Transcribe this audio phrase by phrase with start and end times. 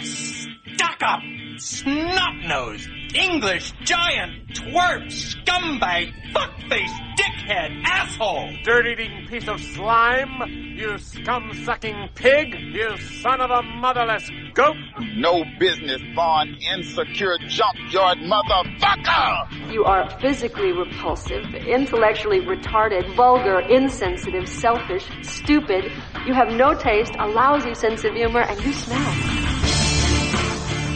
[0.00, 1.20] stuck-up,
[1.58, 8.50] snot-nosed, English giant, twerp, scumbag, fuck-faced, dickhead, asshole!
[8.64, 10.42] Dirt-eating piece of slime!
[10.76, 12.54] You scum-sucking pig!
[12.54, 14.76] You son of a motherless goat!
[15.16, 19.72] No business born insecure junkyard motherfucker!
[19.72, 25.84] You are physically repulsive, intellectually retarded, vulgar, insensitive, selfish, stupid.
[26.26, 29.43] You have no taste, a lousy sense of humor, and you smell.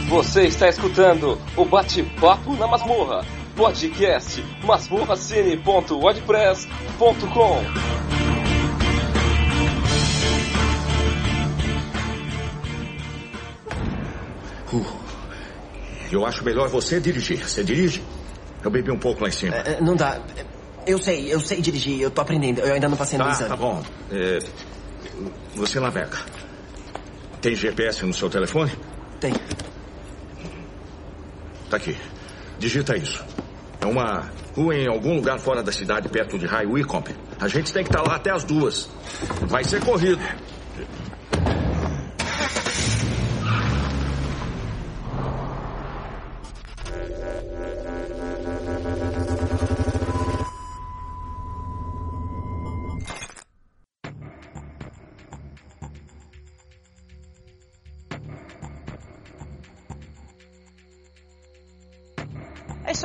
[0.09, 3.23] Você está escutando o Bate-Papo na Masmorra,
[3.55, 7.63] podcast masmorracine.wordpress.com.
[14.73, 14.85] Uh,
[16.11, 17.47] eu acho melhor você dirigir.
[17.47, 18.03] Você dirige?
[18.63, 19.55] Eu bebi um pouco lá em cima.
[19.55, 20.19] É, não dá.
[20.85, 22.59] Eu sei, eu sei dirigir, eu tô aprendendo.
[22.61, 23.49] Eu ainda não passei no Tá, exame.
[23.49, 23.81] tá bom.
[24.11, 24.39] É,
[25.55, 26.17] você navega.
[27.41, 28.71] Tem GPS no seu telefone?
[29.19, 29.33] Tem.
[31.69, 31.95] Tá aqui.
[32.57, 33.23] Digita isso.
[33.79, 37.15] É uma rua em algum lugar fora da cidade, perto de High Wycombe.
[37.39, 38.89] A gente tem que estar lá até as duas.
[39.47, 40.21] Vai ser corrido.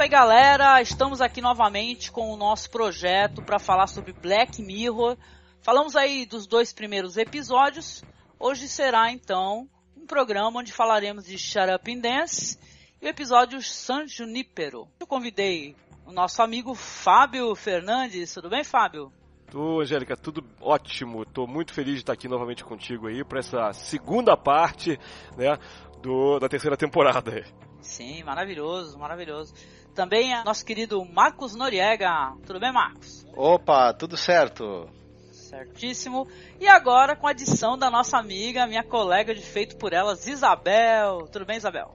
[0.05, 0.83] Aí, galera.
[0.83, 5.17] Estamos aqui novamente com o nosso projeto para falar sobre Black Mirror.
[5.63, 8.05] Falamos aí dos dois primeiros episódios.
[8.39, 9.67] Hoje será então
[9.97, 12.59] um programa onde falaremos de Shut Up and Dance
[13.01, 14.87] e o episódio San Junipero.
[15.01, 18.35] Eu convidei o nosso amigo Fábio Fernandes.
[18.35, 19.11] Tudo bem, Fábio?
[19.51, 21.25] Tô, Angélica, tudo ótimo.
[21.25, 25.01] Tô muito feliz de estar aqui novamente contigo aí para essa segunda parte,
[25.35, 25.57] né,
[26.03, 27.43] do, da terceira temporada.
[27.85, 29.55] Sim, maravilhoso, maravilhoso.
[29.95, 32.33] Também é nosso querido Marcos Noriega.
[32.47, 33.25] Tudo bem, Marcos?
[33.37, 34.89] Opa, tudo certo.
[35.31, 36.27] Certíssimo.
[36.59, 41.29] E agora com a adição da nossa amiga, minha colega de feito por elas, Isabel.
[41.31, 41.95] Tudo bem, Isabel?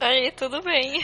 [0.00, 1.00] Aí, tudo bem.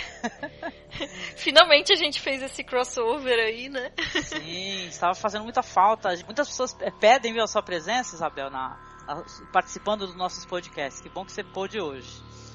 [1.37, 3.91] Finalmente a gente fez esse crossover aí, né?
[4.23, 6.11] Sim, estava fazendo muita falta.
[6.27, 8.77] Muitas pessoas pedem viu, a sua presença, Isabel, na,
[9.07, 11.01] na- participando dos nossos podcasts.
[11.01, 12.09] Que bom que você pôde hoje.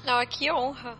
[0.06, 0.96] Ah, que honra.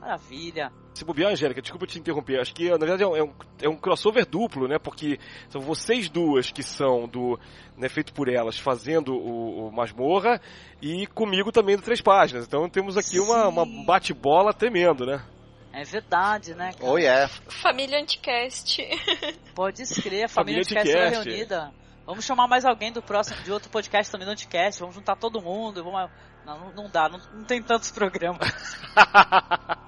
[0.00, 0.72] Maravilha.
[0.94, 2.40] Se bobear, Angélica, desculpa te interromper.
[2.40, 3.32] Acho que, na verdade, é um, é um,
[3.62, 4.78] é um crossover duplo, né?
[4.78, 5.18] Porque
[5.48, 7.38] são vocês duas que são do.
[7.76, 10.40] Né, feito por elas, fazendo o, o Masmorra,
[10.80, 12.46] e comigo também do Três Páginas.
[12.46, 15.24] Então temos aqui uma, uma bate-bola tremendo, né?
[15.72, 16.72] É verdade, né?
[16.72, 16.92] cara?
[16.92, 17.28] Oh yeah.
[17.48, 18.80] Família Anticast.
[19.56, 21.28] Pode escrever, a família Família Anticast será Anticast.
[21.28, 21.74] reunida.
[22.06, 24.78] Vamos chamar mais alguém do próximo, de outro podcast também do Anticast.
[24.78, 25.82] Vamos juntar todo mundo.
[25.82, 26.10] Vamos...
[26.44, 28.48] Não, não- dá, não, não tem tantos programas.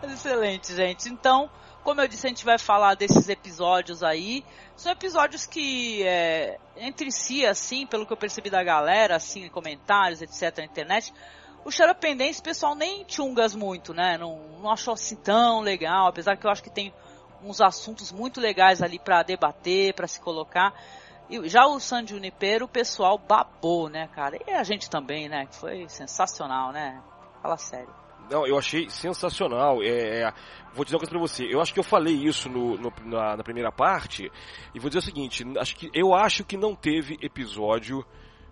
[0.00, 1.08] Mas Excelente, gente.
[1.08, 1.50] Então,
[1.82, 4.44] como eu disse, a gente vai falar desses episódios aí.
[4.76, 9.48] São episódios que, é, entre si, assim, pelo que eu percebi da galera, assim, em
[9.48, 11.12] comentários, etc, na internet,
[11.64, 14.16] o Xaropendense, o pessoal nem chungas muito, né?
[14.16, 16.92] Não, não achou assim tão legal, apesar que eu acho que tem
[17.42, 20.72] uns assuntos muito legais ali pra debater, pra se colocar.
[21.30, 24.38] E já o San Junipero, o pessoal babou, né, cara?
[24.46, 25.46] E a gente também, né?
[25.46, 27.02] Que foi sensacional, né?
[27.42, 27.92] Fala sério.
[28.30, 29.82] Não, eu achei sensacional.
[29.82, 30.32] É, é,
[30.74, 31.44] vou dizer uma coisa pra você.
[31.50, 34.30] Eu acho que eu falei isso no, no- na, na primeira parte.
[34.74, 38.04] E vou dizer o seguinte: acho que, eu acho que não teve episódio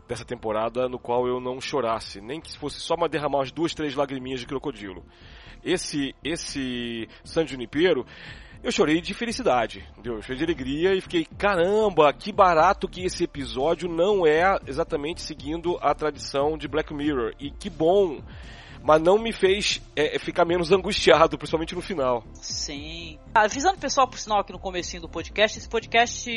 [0.09, 2.21] dessa temporada no qual eu não chorasse.
[2.21, 5.05] Nem que fosse só uma derramar umas duas, três lagriminhas de crocodilo.
[5.65, 8.07] Esse, esse San Junipero.
[8.63, 10.15] Eu chorei de felicidade, entendeu?
[10.15, 15.23] Eu chorei de alegria e fiquei, caramba, que barato que esse episódio não é exatamente
[15.23, 17.33] seguindo a tradição de Black Mirror.
[17.39, 18.21] E que bom
[18.87, 22.23] mas não me fez é, ficar menos angustiado, principalmente no final.
[22.35, 23.19] Sim.
[23.35, 26.31] Avisando o pessoal, por sinal, aqui no comecinho do podcast, esse podcast,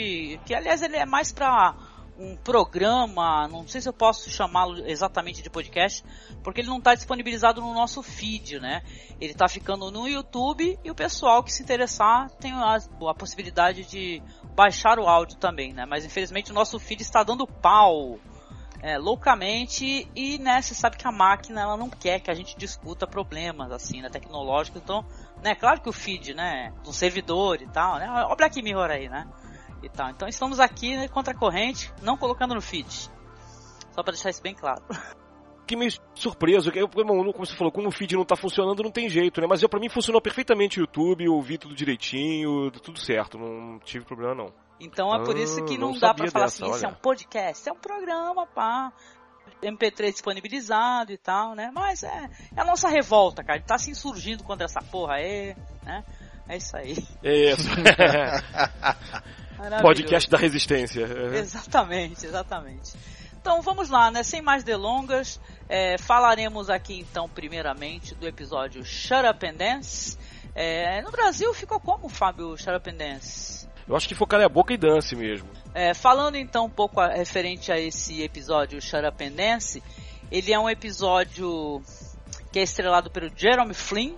[0.46, 1.76] que aliás ele é mais pra
[2.20, 6.04] um programa, não sei se eu posso chamá-lo exatamente de podcast,
[6.44, 8.84] porque ele não está disponibilizado no nosso feed, né?
[9.22, 13.86] Ele está ficando no YouTube e o pessoal que se interessar tem a, a possibilidade
[13.86, 14.22] de
[14.54, 15.86] baixar o áudio também, né?
[15.86, 18.20] Mas infelizmente o nosso feed está dando pau
[18.82, 22.58] é, loucamente e né, você sabe que a máquina ela não quer que a gente
[22.58, 25.06] discuta problemas assim, né, tecnológicos, então,
[25.44, 28.90] né, claro que o feed, né, do servidor e tal, né, ó o Black Mirror
[28.90, 29.28] aí, né,
[29.84, 30.10] e tal.
[30.10, 33.10] Então estamos aqui né, contra a corrente, não colocando no feed.
[33.92, 34.82] Só para deixar isso bem claro.
[35.62, 38.90] Fiquei meio surpreso, que eu, como você falou, como o feed não tá funcionando, não
[38.92, 39.46] tem jeito, né?
[39.48, 43.78] Mas eu, pra mim funcionou perfeitamente o YouTube, eu ouvi tudo direitinho, tudo certo, não
[43.80, 44.54] tive problema não.
[44.80, 46.86] Então é por isso que Ah, não, não dá pra sabia falar dessa, assim, isso
[46.86, 48.92] é um podcast, é um programa, pá.
[49.62, 51.70] MP3 disponibilizado e tal, né?
[51.74, 53.62] Mas é, é a nossa revolta, cara.
[53.62, 56.04] Tá se insurgindo contra essa porra aí, né?
[56.48, 56.94] É isso aí.
[57.22, 57.70] Isso.
[59.82, 61.06] Podcast da resistência.
[61.36, 62.94] Exatamente, exatamente.
[63.42, 64.22] Então vamos lá, né?
[64.22, 70.18] Sem mais delongas, é, falaremos aqui então primeiramente do episódio Shut Up and Dance.
[70.54, 73.68] É, no Brasil ficou como, Fábio, Shut Up and Dance?
[73.88, 75.48] Eu acho que ficou Cala a Boca e Dance mesmo.
[75.74, 79.82] É, falando então um pouco a, referente a esse episódio Shut Up and Dance,
[80.32, 81.82] ele é um episódio
[82.52, 84.16] que é estrelado pelo Jeremy Flynn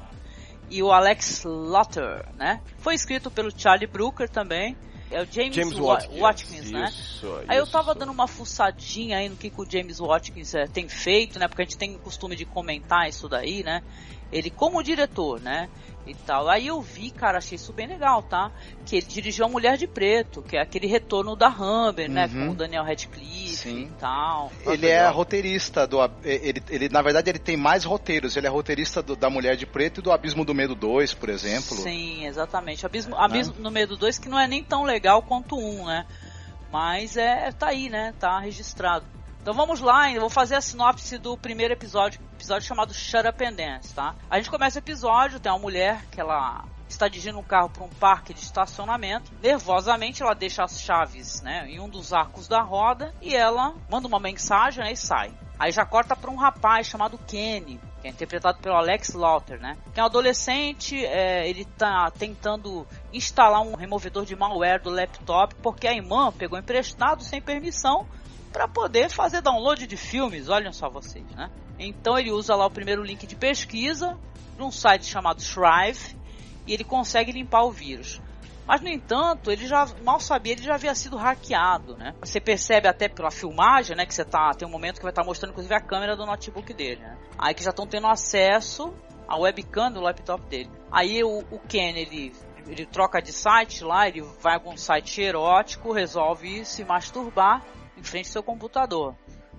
[0.70, 2.62] e o Alex Lotter, né?
[2.80, 4.76] Foi escrito pelo Charlie Brooker também.
[5.12, 6.90] É o James, James Watkins, Watkins, né?
[6.90, 7.72] isso, aí eu isso.
[7.72, 11.48] tava dando uma fuçadinha aí no que, que o James Watkins é, tem feito, né?
[11.48, 13.84] Porque a gente tem o costume de comentar isso daí, né?
[14.32, 15.70] Ele como diretor, né?
[16.08, 16.50] E tal.
[16.50, 18.52] Aí eu vi, cara, achei isso bem legal, tá?
[18.86, 22.26] Que ele dirigiu a Mulher de Preto, que é aquele retorno da Humber, né?
[22.34, 22.48] Uhum.
[22.48, 23.84] Com o Daniel Radcliffe Sim.
[23.84, 24.52] e tal.
[24.66, 26.00] Ele é roteirista do.
[26.24, 28.36] Ele, ele, na verdade, ele tem mais roteiros.
[28.36, 31.30] Ele é roteirista do- da Mulher de Preto e do Abismo do Medo 2, por
[31.30, 31.78] exemplo.
[31.78, 32.84] Sim, exatamente.
[32.84, 36.06] Abismo, Abismo no meio do 2 que não é nem tão legal quanto um, né?
[36.72, 38.14] Mas é tá aí, né?
[38.20, 39.06] Tá registrado.
[39.42, 43.44] Então vamos lá, eu vou fazer a sinopse do primeiro episódio, episódio chamado Shut Up
[43.44, 44.14] and Dance, tá?
[44.30, 47.84] A gente começa o episódio, tem uma mulher que ela está dirigindo um carro para
[47.84, 49.32] um parque de estacionamento.
[49.42, 54.08] Nervosamente ela deixa as chaves, né, em um dos arcos da roda e ela manda
[54.08, 55.34] uma mensagem né, e sai.
[55.58, 59.76] Aí já corta para um rapaz chamado Kenny, que é interpretado pelo Alex Lauter, né?
[59.94, 65.56] Que é um adolescente, é, ele tá tentando instalar um removedor de malware do laptop
[65.56, 68.08] porque a irmã pegou emprestado sem permissão
[68.52, 71.50] para poder fazer download de filmes, olhem só vocês, né?
[71.80, 74.18] Então ele usa lá o primeiro link de pesquisa
[74.56, 76.16] de um site chamado Shrive
[76.68, 78.22] e ele consegue limpar o vírus.
[78.68, 82.14] Mas no entanto, ele já mal sabia, ele já havia sido hackeado, né?
[82.20, 85.24] Você percebe até pela filmagem, né, que você tá tem um momento que vai estar
[85.24, 87.18] mostrando inclusive a câmera do notebook dele, né?
[87.38, 88.94] Aí que já estão tendo acesso
[89.28, 90.70] à webcam do laptop dele.
[90.92, 92.34] Aí o, o Ken ele
[92.68, 97.64] ele troca de site lá, ele vai a algum site erótico, resolve se masturbar
[98.02, 99.16] em frente ao seu computador.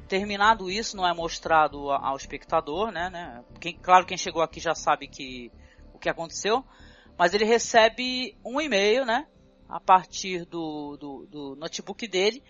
[0.09, 3.09] Terminado isso, não é mostrado ao espectador, né?
[3.09, 3.43] né?
[3.61, 5.51] Quem, claro, quem chegou aqui já sabe que
[5.95, 6.65] o que aconteceu,
[7.17, 9.27] mas ele recebe um e-mail, né?
[9.69, 12.43] A partir do, do, do notebook dele,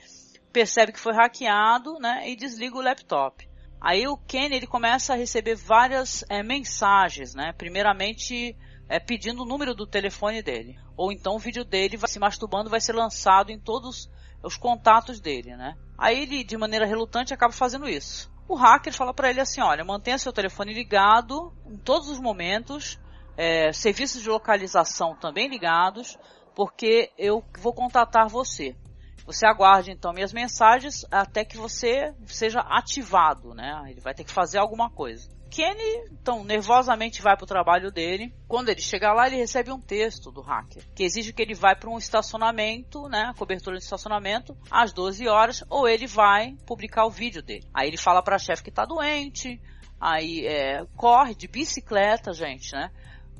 [0.52, 2.28] percebe que foi hackeado, né?
[2.28, 3.48] E desliga o laptop.
[3.80, 7.52] Aí o Ken ele começa a receber várias eh, mensagens, né?
[7.52, 8.56] Primeiramente
[8.88, 12.70] eh, pedindo o número do telefone dele, ou então o vídeo dele vai se masturbando
[12.70, 14.08] vai ser lançado em todos
[14.42, 15.76] os contatos dele, né?
[15.96, 18.30] Aí ele de maneira relutante acaba fazendo isso.
[18.48, 22.98] O hacker fala para ele assim, olha, mantenha seu telefone ligado em todos os momentos,
[23.36, 26.18] eh, serviços de localização também ligados,
[26.54, 28.76] porque eu vou contatar você.
[29.24, 33.80] Você aguarde então minhas mensagens até que você seja ativado, né?
[33.88, 35.28] Ele vai ter que fazer alguma coisa.
[35.52, 38.34] Kenny, então, nervosamente vai para o trabalho dele.
[38.49, 41.76] Quando ele chega lá, ele recebe um texto do hacker que exige que ele vá
[41.76, 47.10] para um estacionamento, né, cobertura de estacionamento, às 12 horas, ou ele vai publicar o
[47.10, 47.69] vídeo dele.
[47.75, 49.60] Aí ele fala para a chefe que está doente,
[50.00, 52.90] aí é, corre de bicicleta, gente, né?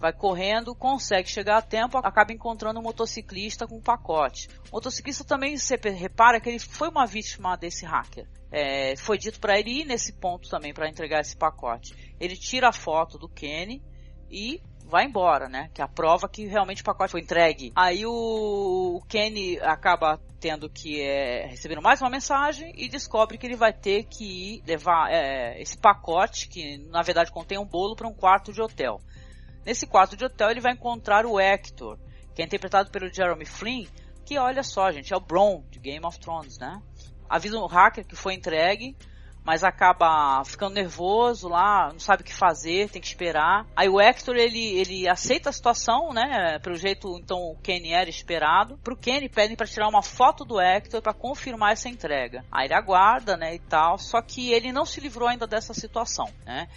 [0.03, 4.49] Vai correndo, consegue chegar a tempo, acaba encontrando um motociclista com um pacote.
[4.69, 8.27] O motociclista também, você repara que ele foi uma vítima desse hacker.
[8.51, 11.95] É, foi dito para ele ir nesse ponto também para entregar esse pacote.
[12.19, 13.81] Ele tira a foto do Kenny
[14.29, 15.71] e vai embora, né?
[15.73, 17.73] Que é a prova que realmente o pacote foi entregue.
[17.77, 23.47] Aí o, o Kenny acaba tendo que é, receber mais uma mensagem e descobre que
[23.47, 27.95] ele vai ter que ir levar é, esse pacote, que na verdade contém um bolo,
[27.95, 29.01] para um quarto de hotel.
[29.65, 31.99] Nesse quarto de hotel ele vai encontrar o Hector,
[32.35, 33.87] que é interpretado pelo Jeremy Flynn,
[34.25, 36.81] que olha só, gente, é o Bron de Game of Thrones, né?
[37.29, 38.97] Avisa o hacker que foi entregue,
[39.45, 43.67] mas acaba ficando nervoso lá, não sabe o que fazer, tem que esperar.
[43.75, 46.59] Aí o Hector ele, ele aceita a situação, né?
[46.61, 48.79] Pelo jeito, então o Kenny era esperado.
[48.79, 52.45] Pro Kenny pedem para tirar uma foto do Hector para confirmar essa entrega.
[52.53, 53.99] Aí ele aguarda, né, e tal.
[53.99, 56.69] Só que ele não se livrou ainda dessa situação, né?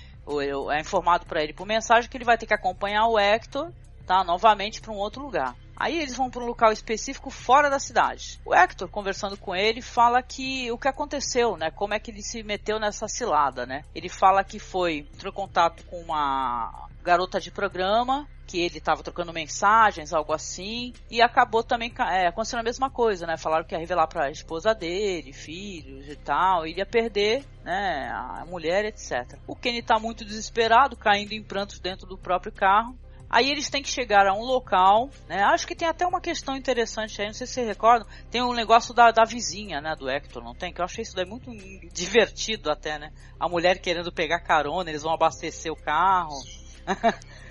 [0.71, 3.71] É informado para ele por mensagem que ele vai ter que acompanhar o Hector,
[4.05, 5.55] tá, novamente para um outro lugar.
[5.77, 8.39] Aí eles vão para um local específico fora da cidade.
[8.45, 11.69] O Hector, conversando com ele, fala que o que aconteceu, né?
[11.69, 13.83] Como é que ele se meteu nessa cilada, né?
[13.93, 19.01] Ele fala que foi, entrou em contato com uma garota de programa, que ele estava
[19.01, 23.37] trocando mensagens, algo assim, e acabou também é, acontecendo a mesma coisa, né?
[23.37, 28.09] Falaram que ia revelar para a esposa dele, filhos e tal, e ia perder, né,
[28.11, 29.39] a mulher, etc.
[29.47, 32.95] O Kenny tá muito desesperado, caindo em prantos dentro do próprio carro.
[33.29, 35.43] Aí eles têm que chegar a um local, né?
[35.43, 38.07] Acho que tem até uma questão interessante aí, não sei se vocês recordam.
[38.29, 39.95] Tem um negócio da, da vizinha, né?
[39.95, 40.71] Do Hector, não tem?
[40.71, 41.49] Que eu achei isso daí muito
[41.91, 43.11] divertido até, né?
[43.39, 46.39] A mulher querendo pegar carona, eles vão abastecer o carro.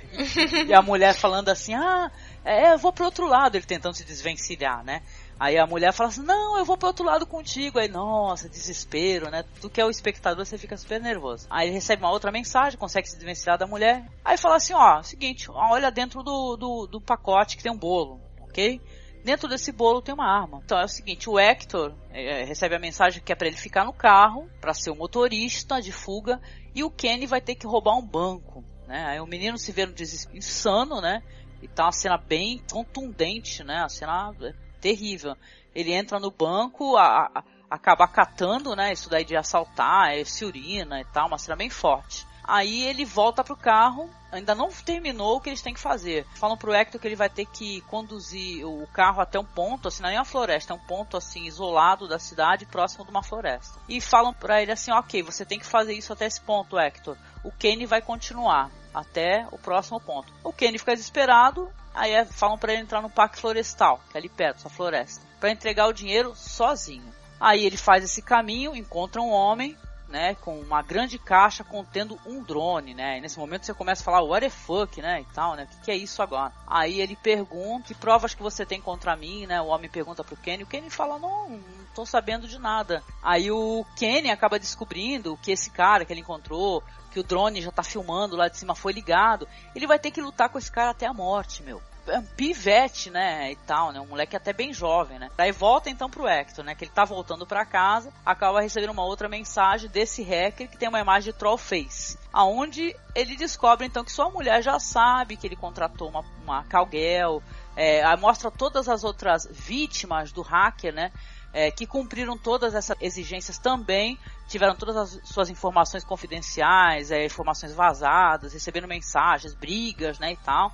[0.66, 2.11] e a mulher falando assim, ah,
[2.44, 5.02] é, eu vou pro outro lado, ele tentando se desvencilhar, né?
[5.38, 7.78] Aí a mulher fala assim, não, eu vou pro outro lado contigo.
[7.78, 9.44] Aí, nossa, desespero, né?
[9.61, 11.47] Tu que é o espectador, você fica super nervoso.
[11.50, 14.06] Aí ele recebe uma outra mensagem, consegue se desvencilhar da mulher.
[14.25, 18.21] Aí fala assim, ó, seguinte, olha dentro do, do, do pacote que tem um bolo,
[18.42, 18.80] ok?
[19.25, 20.61] Dentro desse bolo tem uma arma.
[20.64, 23.85] Então é o seguinte, o Hector é, recebe a mensagem que é para ele ficar
[23.85, 26.40] no carro, para ser o motorista de fuga,
[26.75, 28.62] e o Kenny vai ter que roubar um banco.
[28.87, 29.07] Né?
[29.07, 31.23] Aí o menino se vê no desespero insano, né?
[31.62, 33.83] E tá uma cena bem contundente, né?
[33.83, 35.37] A cena é terrível.
[35.75, 38.93] Ele entra no banco, a, a, acaba catando, né?
[38.93, 42.26] Isso daí de assaltar, é, se urina e tal, uma cena bem forte.
[42.47, 46.26] Aí ele volta pro carro, ainda não terminou o que eles têm que fazer.
[46.35, 50.03] Falam pro Hector que ele vai ter que conduzir o carro até um ponto, assim,
[50.03, 53.81] não é uma floresta, é um ponto assim isolado da cidade, próximo de uma floresta.
[53.88, 57.17] E falam para ele assim, ok, você tem que fazer isso até esse ponto, Hector.
[57.45, 60.33] O Kenny vai continuar até o próximo ponto.
[60.43, 64.19] O Kenny fica desesperado, aí é, falam para ele entrar no parque florestal, que é
[64.19, 67.13] ali perto, essa floresta, para entregar o dinheiro sozinho.
[67.39, 69.77] Aí ele faz esse caminho, encontra um homem,
[70.09, 73.19] né, com uma grande caixa contendo um drone, né?
[73.19, 75.65] E nesse momento você começa a falar, what the fuck, né, e tal, né?
[75.65, 76.53] O que, que, é isso agora?
[76.67, 79.61] Aí ele pergunta, que provas que você tem contra mim, né?
[79.61, 81.61] O homem pergunta pro Kenny, o Kenny fala, não, não
[81.95, 83.03] tô sabendo de nada.
[83.23, 86.83] Aí o Kenny acaba descobrindo que esse cara que ele encontrou,
[87.14, 90.21] que o drone já tá filmando lá de cima foi ligado, ele vai ter que
[90.21, 93.99] lutar com esse cara até a morte, meu é um pivete, né, e tal, né,
[93.99, 95.30] um moleque até bem jovem, né.
[95.38, 99.04] Daí volta então pro Hector, né, que ele tá voltando para casa, acaba recebendo uma
[99.04, 104.12] outra mensagem desse hacker que tem uma imagem de Trollface, aonde ele descobre então que
[104.12, 107.42] sua mulher já sabe que ele contratou uma, uma Calguel,
[107.75, 111.11] é, mostra todas as outras vítimas do hacker, né,
[111.55, 114.19] é, que cumpriram todas essas exigências também,
[114.49, 120.71] tiveram todas as suas informações confidenciais, é, informações vazadas, recebendo mensagens, brigas, né, e tal.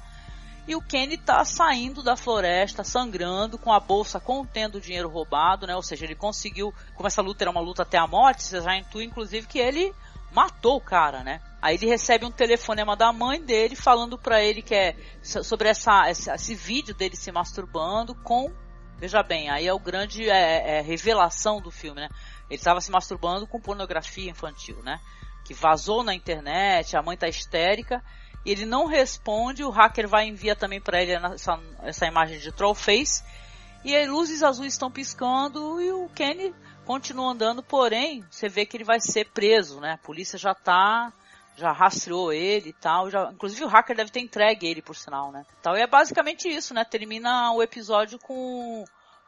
[0.67, 5.67] E o Kenny tá saindo da floresta, sangrando, com a bolsa contendo o dinheiro roubado,
[5.67, 5.75] né?
[5.75, 8.77] Ou seja, ele conseguiu, como essa luta era uma luta até a morte, você já
[8.77, 9.93] intui, inclusive, que ele
[10.33, 11.41] matou o cara, né?
[11.61, 16.09] Aí ele recebe um telefonema da mãe dele falando para ele que é sobre essa,
[16.09, 18.51] esse, esse, vídeo dele se masturbando com,
[19.01, 22.09] veja bem, aí é o grande é, é, revelação do filme, né?
[22.49, 25.01] Ele estava se masturbando com pornografia infantil, né?
[25.45, 28.03] Que vazou na internet, a mãe tá histérica
[28.45, 33.23] ele não responde, o hacker vai enviar também para ele essa, essa imagem de Trollface.
[33.85, 36.55] E aí luzes azuis estão piscando e o Kenny
[36.85, 39.93] continua andando, porém, você vê que ele vai ser preso, né?
[39.93, 41.13] A polícia já tá
[41.61, 45.31] já rastreou ele e tal, já, inclusive o hacker deve ter entregue ele por sinal,
[45.31, 45.45] né?
[45.63, 46.85] Tal, e é basicamente isso, né?
[46.85, 48.85] Termina o episódio com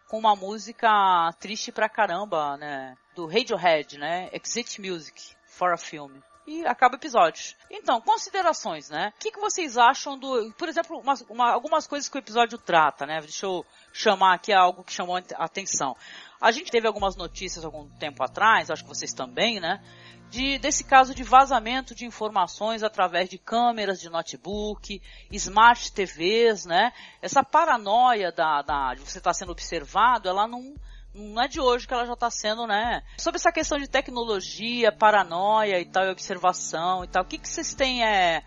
[0.08, 2.96] com uma música triste pra caramba, né?
[3.14, 4.28] Do Radiohead, né?
[4.32, 6.12] Exit Music for a Film
[6.46, 7.54] e acaba o episódio.
[7.70, 9.12] Então, considerações, né?
[9.16, 10.52] O que, que vocês acham do.
[10.52, 13.20] Por exemplo, uma, algumas coisas que o episódio trata, né?
[13.20, 15.96] Deixa eu chamar aqui algo que chamou a atenção.
[16.42, 19.80] A gente teve algumas notícias algum tempo atrás, acho que vocês também, né?
[20.28, 26.92] De, desse caso de vazamento de informações através de câmeras de notebook, smart TVs, né?
[27.20, 30.74] Essa paranoia da, da de você estar tá sendo observado, ela não
[31.14, 33.04] não é de hoje que ela já está sendo, né?
[33.18, 37.48] Sobre essa questão de tecnologia, paranoia e tal, e observação e tal, o que, que
[37.48, 38.42] vocês têm é,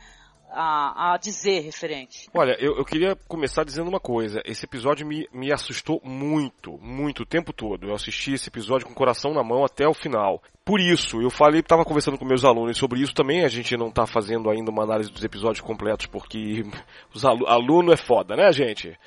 [0.52, 2.30] a, a, dizer referente?
[2.34, 4.42] Olha, eu, eu, queria começar dizendo uma coisa.
[4.46, 7.88] Esse episódio me, me assustou muito, muito, o tempo todo.
[7.88, 10.42] Eu assisti esse episódio com o coração na mão até o final.
[10.64, 13.44] Por isso, eu falei, estava conversando com meus alunos sobre isso também.
[13.44, 16.64] A gente não está fazendo ainda uma análise dos episódios completos porque
[17.14, 18.98] os aluno é foda, né, gente?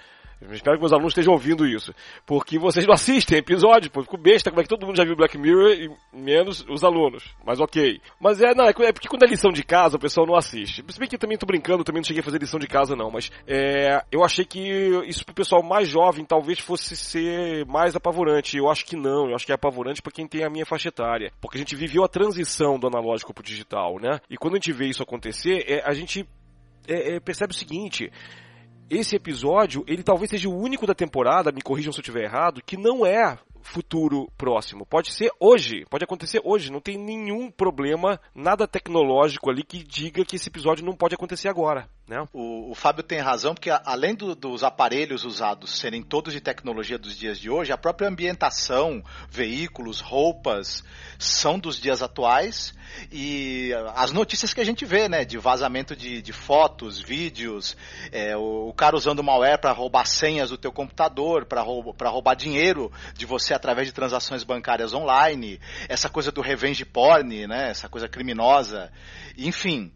[0.40, 1.92] Eu espero que meus alunos estejam ouvindo isso.
[2.24, 4.00] Porque vocês não assistem episódio, pô.
[4.00, 6.84] Eu fico besta como é que todo mundo já viu Black Mirror, e menos os
[6.84, 7.24] alunos.
[7.44, 8.00] Mas ok.
[8.20, 10.84] Mas é, não, é, é porque quando é lição de casa, o pessoal não assiste.
[10.88, 13.10] Se bem que também tô brincando, também não cheguei a fazer lição de casa não.
[13.10, 14.60] Mas é, eu achei que
[15.06, 18.56] isso pro pessoal mais jovem talvez fosse ser mais apavorante.
[18.56, 19.28] Eu acho que não.
[19.28, 21.32] Eu acho que é apavorante para quem tem a minha faixa etária.
[21.40, 24.20] Porque a gente viveu a transição do analógico pro digital, né?
[24.30, 26.28] E quando a gente vê isso acontecer, é, a gente
[26.86, 28.10] é, é percebe o seguinte
[28.90, 32.62] esse episódio, ele talvez seja o único da temporada, me corrijam se eu estiver errado,
[32.64, 34.86] que não é futuro próximo.
[34.86, 40.24] Pode ser hoje, pode acontecer hoje, não tem nenhum problema, nada tecnológico ali que diga
[40.24, 41.88] que esse episódio não pode acontecer agora.
[42.08, 42.26] Né?
[42.32, 46.98] O, o, Fábio tem razão, porque além do, dos aparelhos usados serem todos de tecnologia
[46.98, 50.82] dos dias de hoje, a própria ambientação, veículos, roupas,
[51.18, 52.72] são dos dias atuais
[53.12, 57.76] e as notícias que a gente vê, né, de vazamento de, de fotos, vídeos,
[58.10, 62.34] é, o, o, cara usando malware para roubar senhas do teu computador, para roubar, roubar
[62.34, 65.60] dinheiro de você através de transações bancárias online,
[65.90, 68.90] essa coisa do revenge porn, né, essa coisa criminosa,
[69.36, 69.92] enfim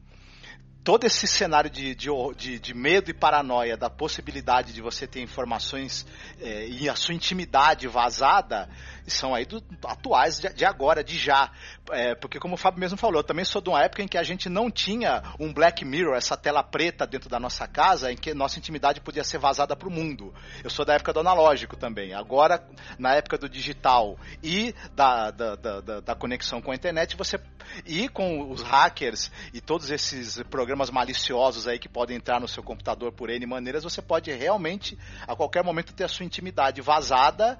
[0.84, 6.04] todo esse cenário de, de, de, medo e paranoia da possibilidade de você ter informações
[6.40, 8.68] é, e a sua intimidade vazada
[9.10, 11.50] são aí do, atuais de, de, agora, de já.
[11.90, 14.18] É, porque como o Fábio mesmo falou, eu também sou de uma época em que
[14.18, 18.16] a gente não tinha um Black Mirror, essa tela preta dentro da nossa casa, em
[18.16, 20.34] que nossa intimidade podia ser vazada para o mundo.
[20.62, 22.14] Eu sou da época do analógico também.
[22.14, 22.66] Agora,
[22.98, 27.38] na época do digital e da, da, da, da conexão com a internet, você
[27.86, 32.62] e com os hackers e todos esses programas maliciosos aí que podem entrar no seu
[32.62, 37.58] computador por N maneiras, você pode realmente, a qualquer momento, ter a sua intimidade vazada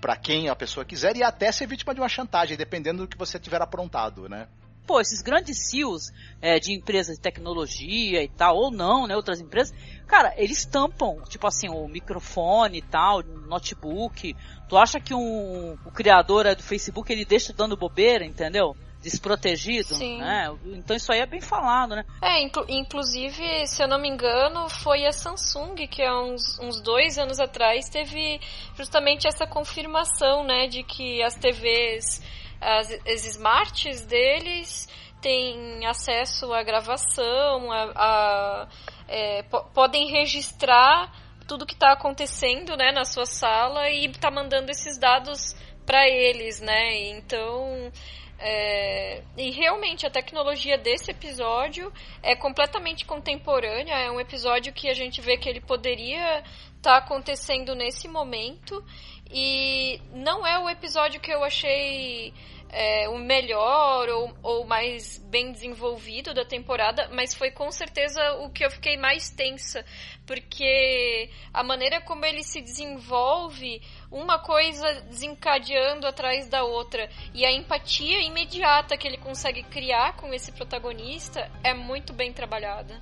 [0.00, 3.16] para quem a pessoa quiser e até ser vítima de uma chantagem, dependendo do que
[3.16, 4.48] você tiver aprontado, né?
[4.86, 9.40] Pô, esses grandes CEOs é, de empresas de tecnologia e tal, ou não, né, outras
[9.40, 9.74] empresas,
[10.06, 14.34] cara, eles tampam, tipo assim, o microfone e tal, notebook.
[14.68, 18.76] Tu acha que um, o criador do Facebook, ele deixa dando bobeira, entendeu?
[19.06, 20.18] Desprotegido, Sim.
[20.18, 20.52] né?
[20.66, 22.04] Então isso aí é bem falado, né?
[22.20, 26.80] É, inclu inclusive, se eu não me engano, foi a Samsung que há uns, uns
[26.80, 28.40] dois anos atrás teve
[28.76, 32.20] justamente essa confirmação, né, de que as TVs,
[32.60, 34.88] as, as smarts deles
[35.20, 38.68] têm acesso à gravação, a, a
[39.08, 41.12] é, podem registrar
[41.46, 45.54] tudo que está acontecendo, né, na sua sala e tá mandando esses dados
[45.86, 47.08] para eles, né?
[47.10, 47.92] Então
[48.38, 53.94] é, e realmente a tecnologia desse episódio é completamente contemporânea.
[53.94, 56.40] É um episódio que a gente vê que ele poderia
[56.76, 58.84] estar tá acontecendo nesse momento.
[59.30, 62.32] E não é o episódio que eu achei
[62.68, 68.50] é, o melhor ou, ou mais bem desenvolvido da temporada, mas foi com certeza o
[68.50, 69.84] que eu fiquei mais tensa,
[70.26, 77.52] porque a maneira como ele se desenvolve, uma coisa desencadeando atrás da outra, e a
[77.52, 83.00] empatia imediata que ele consegue criar com esse protagonista é muito bem trabalhada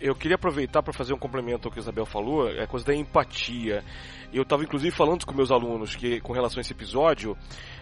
[0.00, 2.86] eu queria aproveitar para fazer um complemento ao que a Isabel falou, é a coisa
[2.86, 3.84] da empatia.
[4.32, 7.36] Eu estava inclusive falando com meus alunos que com relação a esse episódio,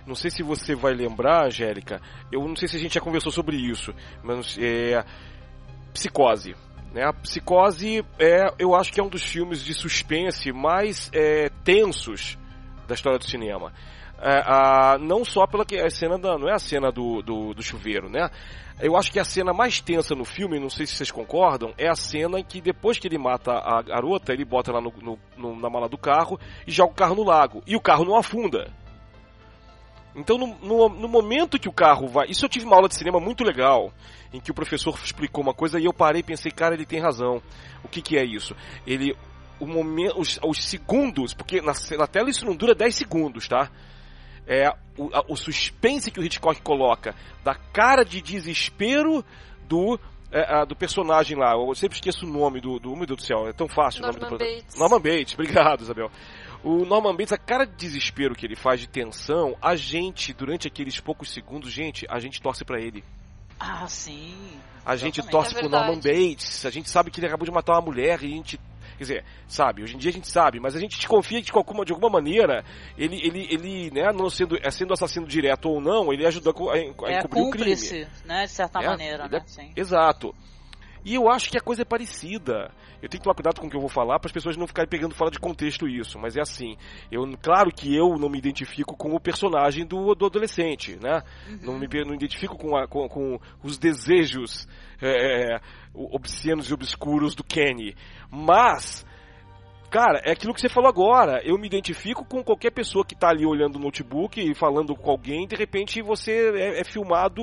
[0.06, 3.32] não sei se você vai lembrar, Angélica, eu não sei se a gente já conversou
[3.32, 5.04] sobre isso, mas é
[5.92, 6.54] psicose.
[6.94, 7.04] Né?
[7.04, 12.38] A Psicose é, eu acho que é um dos filmes de suspense mais é, tensos
[12.86, 13.72] da história do cinema.
[14.22, 17.52] É, a, não só pela que a cena da, não é a cena do, do,
[17.52, 18.30] do, chuveiro, né?
[18.80, 21.88] Eu acho que a cena mais tensa no filme, não sei se vocês concordam, é
[21.88, 25.18] a cena em que depois que ele mata a garota, ele bota lá no, no,
[25.36, 27.60] no, na mala do carro e joga o carro no lago.
[27.66, 28.70] E o carro não afunda.
[30.14, 32.28] Então, no, no, no, momento que o carro vai.
[32.28, 33.92] Isso eu tive uma aula de cinema muito legal,
[34.32, 37.00] em que o professor explicou uma coisa e eu parei e pensei, cara, ele tem
[37.00, 37.42] razão.
[37.82, 38.54] O que, que é isso?
[38.86, 39.16] Ele.
[39.60, 43.70] O momento, os, os segundos, porque na, na tela isso não dura 10 segundos, tá?
[44.46, 49.24] É o, a, o suspense que o Hitchcock coloca da cara de desespero
[49.68, 49.98] do
[50.34, 51.52] é, do personagem lá.
[51.52, 52.96] Eu sempre esqueço o nome do, do.
[52.96, 54.78] Meu Deus do céu, é tão fácil Norman o nome do Bates.
[54.78, 56.10] Norman Bates, obrigado, Isabel.
[56.64, 60.66] O Norman Bates, a cara de desespero que ele faz de tensão, a gente, durante
[60.66, 63.04] aqueles poucos segundos, gente, a gente torce para ele.
[63.60, 64.34] Ah, sim.
[64.84, 67.74] A gente torce é pro Norman Bates, a gente sabe que ele acabou de matar
[67.74, 68.58] uma mulher e a gente
[68.96, 71.52] Quer dizer, sabe, hoje em dia a gente sabe, mas a gente desconfia que de
[71.52, 72.64] alguma, de alguma maneira
[72.96, 76.52] ele, ele, ele né, não sendo, é sendo assassino direto ou não, ele ajuda a,
[76.52, 78.06] a, a é encobrir o crime.
[78.24, 79.44] né, de certa é, maneira, né?
[79.58, 80.34] É, exato.
[81.04, 82.72] E eu acho que a coisa é parecida.
[83.02, 84.66] Eu tenho que tomar cuidado com o que eu vou falar para as pessoas não
[84.66, 86.76] ficarem pegando fora de contexto isso, mas é assim.
[87.12, 91.22] Eu, claro que eu não me identifico com o personagem do, do adolescente, né?
[91.48, 91.58] Uhum.
[91.62, 94.66] Não me não identifico com, a, com, com os desejos
[95.02, 95.60] é, é
[95.92, 97.94] obscenos e obscuros do Kenny.
[98.30, 99.04] Mas
[99.94, 101.40] cara, é aquilo que você falou agora.
[101.44, 105.08] Eu me identifico com qualquer pessoa que está ali olhando o notebook e falando com
[105.08, 107.42] alguém, de repente você é, é filmado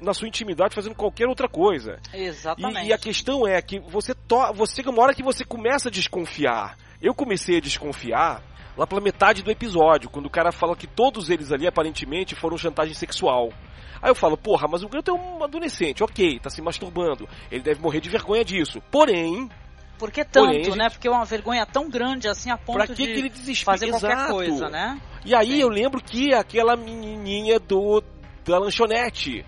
[0.00, 1.98] na sua intimidade fazendo qualquer outra coisa.
[2.12, 2.86] Exatamente.
[2.86, 5.92] E, e a questão é que você, to você uma hora que você começa a
[5.92, 6.76] desconfiar.
[7.00, 8.42] Eu comecei a desconfiar
[8.76, 12.56] lá pela metade do episódio, quando o cara fala que todos eles ali aparentemente foram
[12.56, 13.52] chantagem sexual.
[14.00, 17.62] Aí eu falo, porra, mas o garoto é um adolescente, ok, tá se masturbando, ele
[17.62, 18.80] deve morrer de vergonha disso.
[18.88, 19.48] Porém,
[19.98, 20.88] por que tanto, Porém, né?
[20.88, 24.12] Porque é uma vergonha tão grande assim a ponto que de que ele fazer qualquer
[24.12, 24.32] Exato.
[24.32, 25.00] coisa, né?
[25.24, 25.60] E aí Sim.
[25.60, 28.02] eu lembro que aquela menininha do
[28.44, 29.44] da lanchonete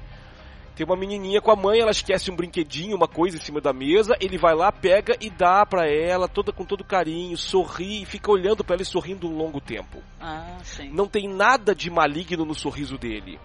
[0.80, 3.70] Tem uma menininha com a mãe, ela esquece um brinquedinho, uma coisa em cima da
[3.70, 8.06] mesa, ele vai lá, pega e dá pra ela, toda com todo carinho, sorri e
[8.06, 10.02] fica olhando pra ela e sorrindo um longo tempo.
[10.18, 10.88] Ah, sim.
[10.88, 13.38] Não tem nada de maligno no sorriso dele.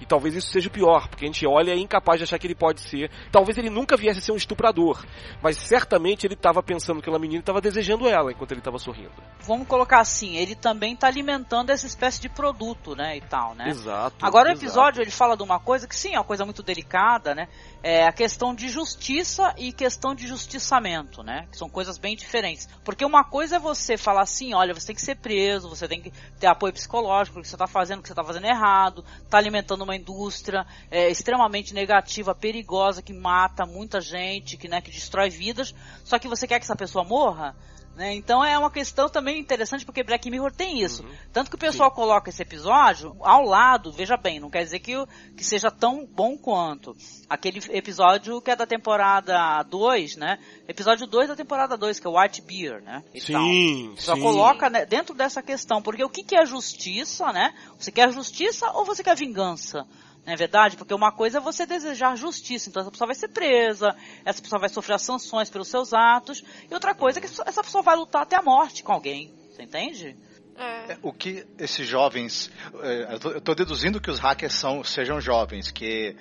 [0.00, 2.38] E talvez isso seja o pior, porque a gente olha e é incapaz de achar
[2.38, 3.10] que ele pode ser.
[3.30, 5.04] Talvez ele nunca viesse a ser um estuprador,
[5.42, 9.12] mas certamente ele estava pensando que aquela menina estava desejando ela enquanto ele estava sorrindo.
[9.40, 13.68] Vamos colocar assim, ele também está alimentando essa espécie de produto, né, e tal, né?
[13.68, 14.16] Exato.
[14.22, 14.64] Agora o exato.
[14.64, 17.48] episódio ele fala de uma coisa que sim, é uma coisa muito delicada, né?
[17.82, 21.46] É a questão de justiça e questão de justiçamento, né?
[21.50, 22.68] Que são coisas bem diferentes.
[22.84, 26.00] Porque uma coisa é você falar assim, olha, você tem que ser preso, você tem
[26.00, 29.38] que ter apoio psicológico, porque você está fazendo o que você está fazendo errado, está
[29.38, 35.30] alimentando uma indústria é, extremamente negativa, perigosa, que mata muita gente, que, né, que destrói
[35.30, 37.54] vidas, só que você quer que essa pessoa morra?
[37.94, 38.14] Né?
[38.14, 41.02] Então é uma questão também interessante porque Black Mirror tem isso.
[41.02, 41.10] Uhum.
[41.32, 41.96] Tanto que o pessoal Sim.
[41.96, 44.94] coloca esse episódio ao lado, veja bem, não quer dizer que,
[45.36, 46.96] que seja tão bom quanto
[47.28, 50.38] aquele episódio que é da temporada 2, né?
[50.68, 53.04] Episódio 2 da temporada 2, que é White Beer, né?
[53.12, 57.52] E sim, Só coloca né, dentro dessa questão, porque o que, que é justiça, né?
[57.78, 59.86] Você quer justiça ou você quer vingança?
[60.26, 60.76] Não é verdade?
[60.76, 64.60] Porque uma coisa é você desejar justiça, então essa pessoa vai ser presa, essa pessoa
[64.60, 67.96] vai sofrer as sanções pelos seus atos, e outra coisa é que essa pessoa vai
[67.96, 69.32] lutar até a morte com alguém.
[69.50, 70.16] Você entende?
[70.56, 72.50] É, o que esses jovens.
[72.82, 76.14] É, eu estou deduzindo que os hackers são, sejam jovens, que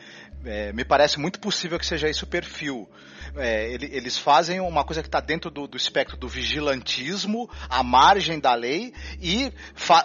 [0.45, 2.89] é, me parece muito possível que seja esse o perfil.
[3.35, 7.83] É, ele, eles fazem uma coisa que está dentro do, do, espectro do vigilantismo, à
[7.83, 9.51] margem da lei, e,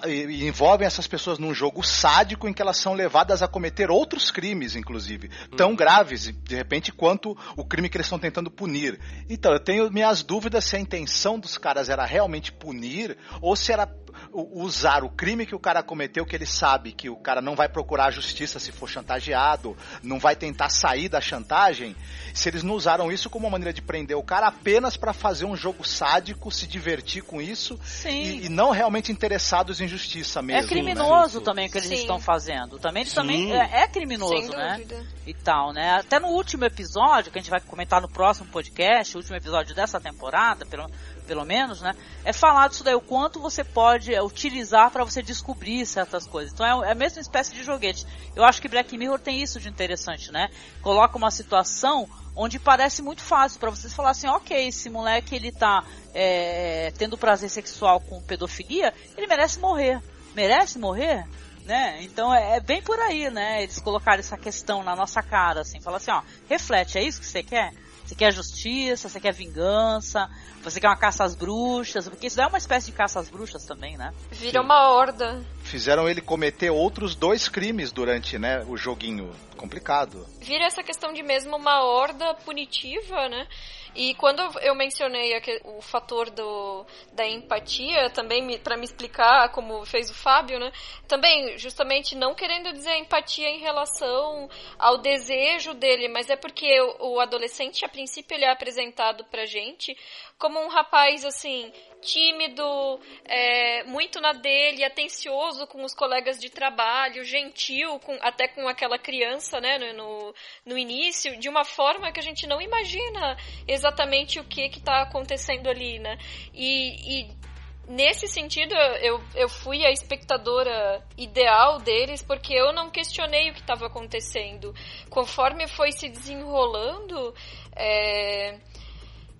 [0.06, 4.30] e, envolvem essas pessoas num jogo sádico em que elas são levadas a cometer outros
[4.30, 5.76] crimes, inclusive, tão Uhum.
[5.76, 8.98] graves, de repente, quanto o crime que eles estão tentando punir.
[9.28, 13.72] Então, eu tenho minhas dúvidas se a intenção dos caras era realmente punir ou se
[13.72, 13.88] era
[14.32, 17.68] usar o crime que o cara cometeu, que ele sabe que o cara não vai
[17.68, 21.94] procurar a justiça se for chantageado, não vai tentar sair da chantagem,
[22.32, 25.44] se eles não usaram isso como uma maneira de prender o cara apenas para fazer
[25.44, 30.64] um jogo sádico, se divertir com isso e, e, não realmente interessados em justiça mesmo.
[30.64, 31.44] É criminoso né?
[31.44, 31.96] também o que eles Sim.
[31.96, 32.78] estão fazendo.
[32.78, 33.20] Também eles Sim.
[33.20, 34.82] também é, é criminoso, Sem né?
[35.26, 35.98] E tal, né?
[35.98, 39.74] Até no último episódio, que a gente vai comentar no próximo podcast, o último episódio
[39.74, 40.90] dessa temporada, pelo,
[41.26, 41.94] pelo menos, né?
[42.24, 46.52] É falado isso daí, o quanto você pode utilizar para você descobrir certas coisas.
[46.52, 48.06] Então é, é a mesma espécie de joguete.
[48.34, 50.48] Eu acho que Black Mirror tem isso de interessante, né?
[50.82, 55.52] Coloca uma situação onde parece muito fácil para vocês falar assim, ok, esse moleque ele
[55.52, 60.02] tá é, tendo prazer sexual com pedofilia, ele merece morrer.
[60.34, 61.24] Merece morrer?
[61.64, 62.02] Né?
[62.02, 63.62] Então é, é, bem por aí, né?
[63.62, 67.26] Eles colocaram essa questão na nossa cara, assim, fala assim, ó, reflete, é isso que
[67.26, 67.72] você quer?
[68.04, 70.28] Você quer justiça, você quer vingança,
[70.62, 73.64] você quer uma caça às bruxas, porque isso é uma espécie de caça às bruxas
[73.64, 74.12] também, né?
[74.30, 75.42] Vira uma horda.
[75.64, 79.34] Fizeram ele cometer outros dois crimes durante né, o joguinho.
[79.56, 80.26] Complicado.
[80.40, 83.48] Vira essa questão de mesmo uma horda punitiva, né?
[83.94, 90.10] E quando eu mencionei o fator do, da empatia, também para me explicar como fez
[90.10, 90.72] o Fábio, né?
[91.06, 97.20] Também, justamente, não querendo dizer empatia em relação ao desejo dele, mas é porque o,
[97.20, 99.96] adolescente, a princípio, ele é apresentado pra gente
[100.38, 101.72] como um rapaz, assim,
[102.04, 108.68] tímido, é, muito na dele, atencioso com os colegas de trabalho, gentil, com, até com
[108.68, 113.36] aquela criança, né, no, no início, de uma forma que a gente não imagina
[113.66, 116.18] exatamente o que está acontecendo ali, né?
[116.52, 117.44] E, e
[117.88, 123.60] nesse sentido, eu, eu fui a espectadora ideal deles, porque eu não questionei o que
[123.60, 124.74] estava acontecendo.
[125.10, 127.34] Conforme foi se desenrolando,
[127.74, 128.58] é,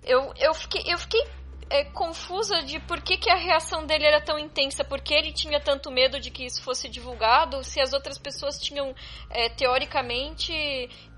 [0.05, 1.23] eu, eu fiquei, eu fiquei
[1.71, 5.61] é, confusa de por que, que a reação dele era tão intensa, porque ele tinha
[5.61, 8.95] tanto medo de que isso fosse divulgado, se as outras pessoas tinham,
[9.31, 10.53] é, teoricamente,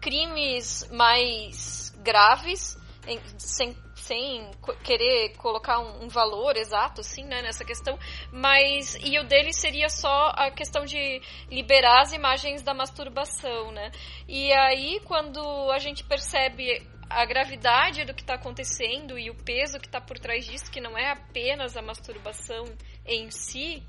[0.00, 4.50] crimes mais graves, em, sem, sem
[4.82, 7.98] querer colocar um, um, valor exato, assim, né, nessa questão,
[8.32, 13.90] mas, e o dele seria só a questão de liberar as imagens da masturbação, né,
[14.28, 19.78] e aí, quando a gente percebe a gravidade do que está acontecendo e o peso
[19.78, 22.64] que está por trás disso, que não é apenas a masturbação
[23.04, 23.82] em si,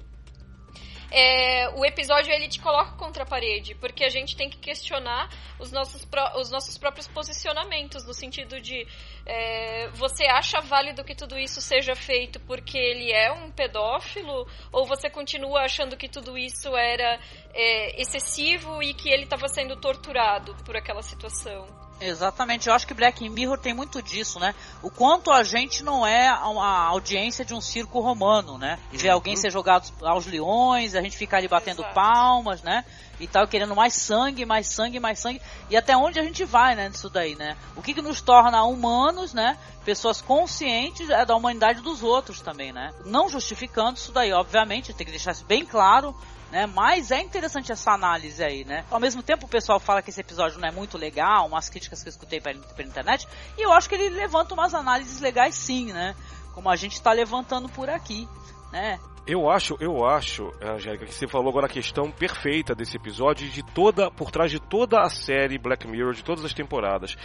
[1.09, 5.29] é, o episódio ele te coloca contra a parede, porque a gente tem que questionar
[5.57, 8.85] os nossos, os nossos próprios posicionamentos, no sentido de
[9.25, 14.85] é, você acha válido que tudo isso seja feito porque ele é um pedófilo, ou
[14.85, 17.19] você continua achando que tudo isso era
[17.53, 21.86] é, excessivo e que ele estava sendo torturado por aquela situação?
[21.99, 24.53] Exatamente, eu acho que Black Mirror tem muito disso, né?
[24.83, 28.77] O quanto a gente não é a audiência de um circo romano, né?
[28.91, 31.95] E ver alguém ser jogado aos leões, a gente ficar ali batendo Exato.
[31.95, 32.85] palmas, né?
[33.19, 35.41] E tal, querendo mais sangue, mais sangue, mais sangue.
[35.71, 37.57] E até onde a gente vai, né, nisso daí, né?
[37.75, 39.57] O que, que nos torna humanos, né?
[39.83, 42.93] Pessoas conscientes é da humanidade dos outros também, né?
[43.05, 46.15] Não justificando isso daí, obviamente, tem que deixar isso bem claro,
[46.51, 46.65] né?
[46.65, 48.85] Mas é interessante essa análise aí, né?
[48.89, 52.01] Ao mesmo tempo o pessoal fala que esse episódio não é muito legal, umas críticas
[52.01, 55.91] que eu escutei pela, internet, e eu acho que ele levanta umas análises legais sim,
[55.91, 56.15] né?
[56.53, 58.27] Como a gente está levantando por aqui,
[58.71, 58.99] né?
[59.27, 63.61] Eu acho, eu acho, Angélica, que você falou agora a questão perfeita desse episódio de
[63.61, 67.17] toda, por trás de toda a série Black Mirror, de todas as temporadas.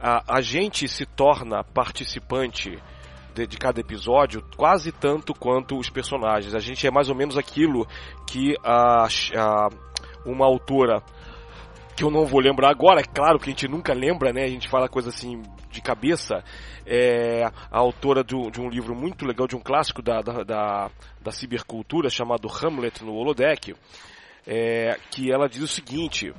[0.00, 2.76] A, a gente se torna participante
[3.34, 6.54] de, de cada episódio quase tanto quanto os personagens.
[6.54, 7.86] A gente é mais ou menos aquilo
[8.26, 9.68] que a, a
[10.24, 11.02] uma autora
[11.96, 14.42] que eu não vou lembrar agora, é claro que a gente nunca lembra, né?
[14.42, 16.42] A gente fala coisa assim de cabeça.
[16.86, 20.42] É a autora de um, de um livro muito legal, de um clássico da, da,
[20.42, 20.90] da,
[21.22, 23.74] da cibercultura chamado Hamlet no Holodeck,
[24.46, 26.32] é, que ela diz o seguinte.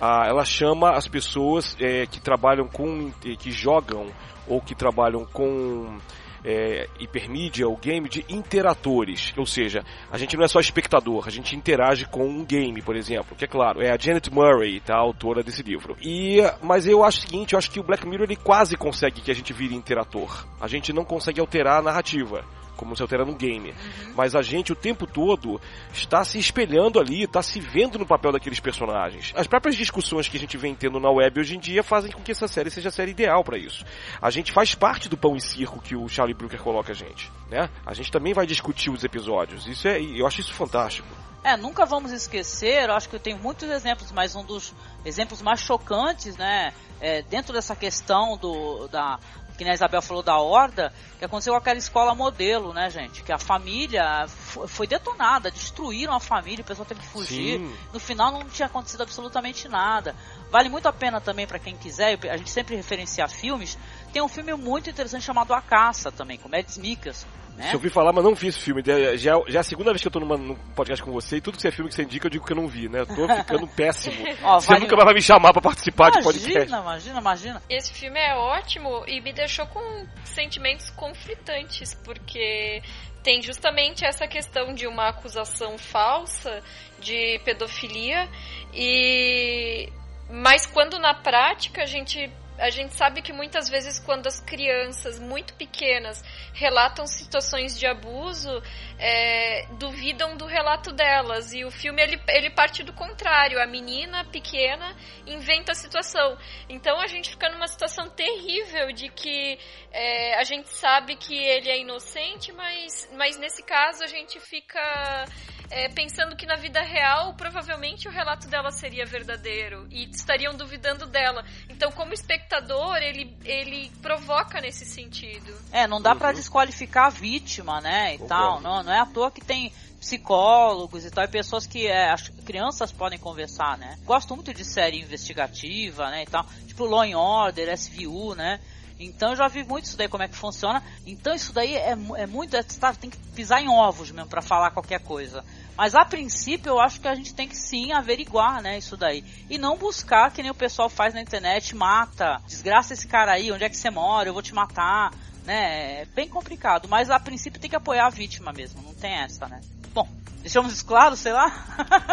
[0.00, 3.10] A- ela chama as pessoas é, que trabalham com.
[3.38, 4.06] que jogam
[4.48, 5.98] ou que trabalham com
[6.44, 9.32] é, hipermídia ou game de interatores.
[9.36, 12.96] Ou seja, a gente não é só espectador, a gente interage com um game, por
[12.96, 13.36] exemplo.
[13.36, 15.96] Que é claro, é a Janet Murray, tá, a autora desse livro.
[16.02, 19.20] E, mas eu acho o seguinte, eu acho que o Black Mirror ele quase consegue
[19.20, 20.46] que a gente vire interator.
[20.60, 22.44] A gente não consegue alterar a narrativa.
[22.80, 23.74] Como se altera num game.
[24.16, 25.60] Mas a gente o tempo todo
[25.92, 29.34] está se espelhando ali, está se vendo no papel daqueles personagens.
[29.36, 32.22] As próprias discussões que a gente vem tendo na web hoje em dia fazem com
[32.22, 33.84] que essa série seja a série ideal para isso.
[34.20, 37.30] A gente faz parte do pão e circo que o Charlie Brooker coloca a gente,
[37.50, 37.68] né?
[37.84, 39.66] A gente também vai discutir os episódios.
[39.66, 41.06] Isso é, eu acho isso fantástico.
[41.44, 45.42] É, nunca vamos esquecer, eu acho que eu tenho muitos exemplos, mas um dos exemplos
[45.42, 49.18] mais chocantes, né, é, dentro dessa questão do, da,
[49.60, 53.22] que nem a Isabel falou da horda, que aconteceu com aquela escola modelo, né, gente,
[53.22, 57.76] que a família fo- foi detonada, destruíram a família, o pessoal teve que fugir, Sim.
[57.92, 60.16] no final não tinha acontecido absolutamente nada.
[60.50, 63.76] Vale muito a pena também para quem quiser, a gente sempre referencia filmes,
[64.14, 67.64] tem um filme muito interessante chamado A Caça também, com Mads Mikkelsen, né?
[67.64, 68.82] Se eu ouvi falar, mas não vi esse filme.
[69.16, 71.40] Já, já é a segunda vez que eu tô numa, num podcast com você e
[71.40, 73.00] tudo que você é filme que você indica, eu digo que eu não vi, né?
[73.00, 74.16] Eu tô ficando péssimo.
[74.42, 76.50] Ó, você vale- nunca mais vai me chamar pra participar de podcast.
[76.52, 77.62] Imagina, imagina, imagina.
[77.68, 82.82] Esse filme é ótimo e me deixou com sentimentos conflitantes, porque
[83.22, 86.62] tem justamente essa questão de uma acusação falsa
[86.98, 88.28] de pedofilia
[88.72, 89.88] e
[90.30, 95.18] mas quando na prática a gente a gente sabe que muitas vezes quando as crianças
[95.18, 98.62] muito pequenas relatam situações de abuso,
[99.00, 101.52] é, duvidam do relato delas.
[101.54, 103.60] E o filme ele, ele parte do contrário.
[103.60, 104.94] A menina pequena
[105.26, 106.36] inventa a situação.
[106.68, 109.58] Então a gente fica numa situação terrível de que
[109.90, 115.24] é, a gente sabe que ele é inocente, mas, mas nesse caso a gente fica
[115.70, 121.06] é, pensando que na vida real provavelmente o relato dela seria verdadeiro e estariam duvidando
[121.06, 121.44] dela.
[121.68, 125.56] Então, como espectador, ele, ele provoca nesse sentido.
[125.72, 128.28] É, não dá pra desqualificar a vítima, né, e Concordo.
[128.28, 128.60] tal.
[128.60, 132.28] Não, não é à toa que tem psicólogos e tal, e pessoas que é, as
[132.44, 133.96] crianças podem conversar, né.
[134.04, 136.44] Gosto muito de série investigativa, né, e tal.
[136.66, 138.58] Tipo Law and Order, SVU, né.
[138.98, 140.82] Então eu já vi muito isso daí, como é que funciona.
[141.06, 142.56] Então isso daí é, é muito.
[142.56, 145.44] É, tá, tem que pisar em ovos mesmo pra falar qualquer coisa.
[145.76, 149.24] Mas a princípio eu acho que a gente tem que sim averiguar, né, isso daí.
[149.48, 153.52] E não buscar que nem o pessoal faz na internet, mata, desgraça esse cara aí,
[153.52, 155.12] onde é que você mora, eu vou te matar,
[155.50, 156.02] né?
[156.02, 159.48] É bem complicado, mas a princípio tem que apoiar a vítima mesmo, não tem essa,
[159.48, 159.60] né?
[159.92, 160.08] Bom,
[160.40, 161.50] deixamos isso claro, sei lá?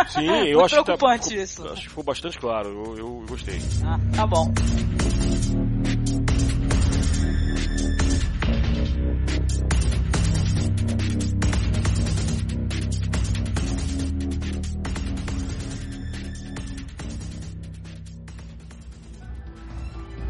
[0.10, 1.63] Sim, eu acho que tá, preocupante isso.
[1.67, 2.69] Acho que ficou bastante claro.
[2.69, 3.62] Eu, eu gostei.
[3.86, 4.52] Ah, tá bom.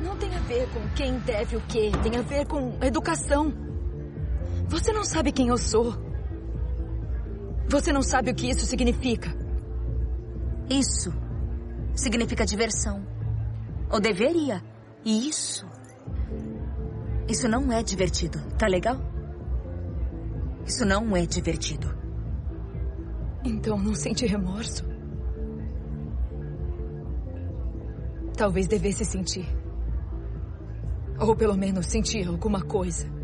[0.04, 3.54] Não tem a ver com quem deve o quê, tem a ver com educação.
[4.68, 5.96] Você não sabe quem eu sou.
[7.70, 9.30] Você não sabe o que isso significa.
[10.70, 11.14] Isso
[11.96, 13.06] significa diversão.
[13.90, 14.64] Ou deveria.
[15.04, 15.66] E isso.
[17.28, 18.98] Isso não é divertido, tá legal?
[20.66, 21.98] Isso não é divertido.
[23.44, 24.86] Então não sente remorso?
[28.38, 29.57] Talvez devesse sentir.
[31.19, 33.16] Ou pelo menos sentir alguma coisa.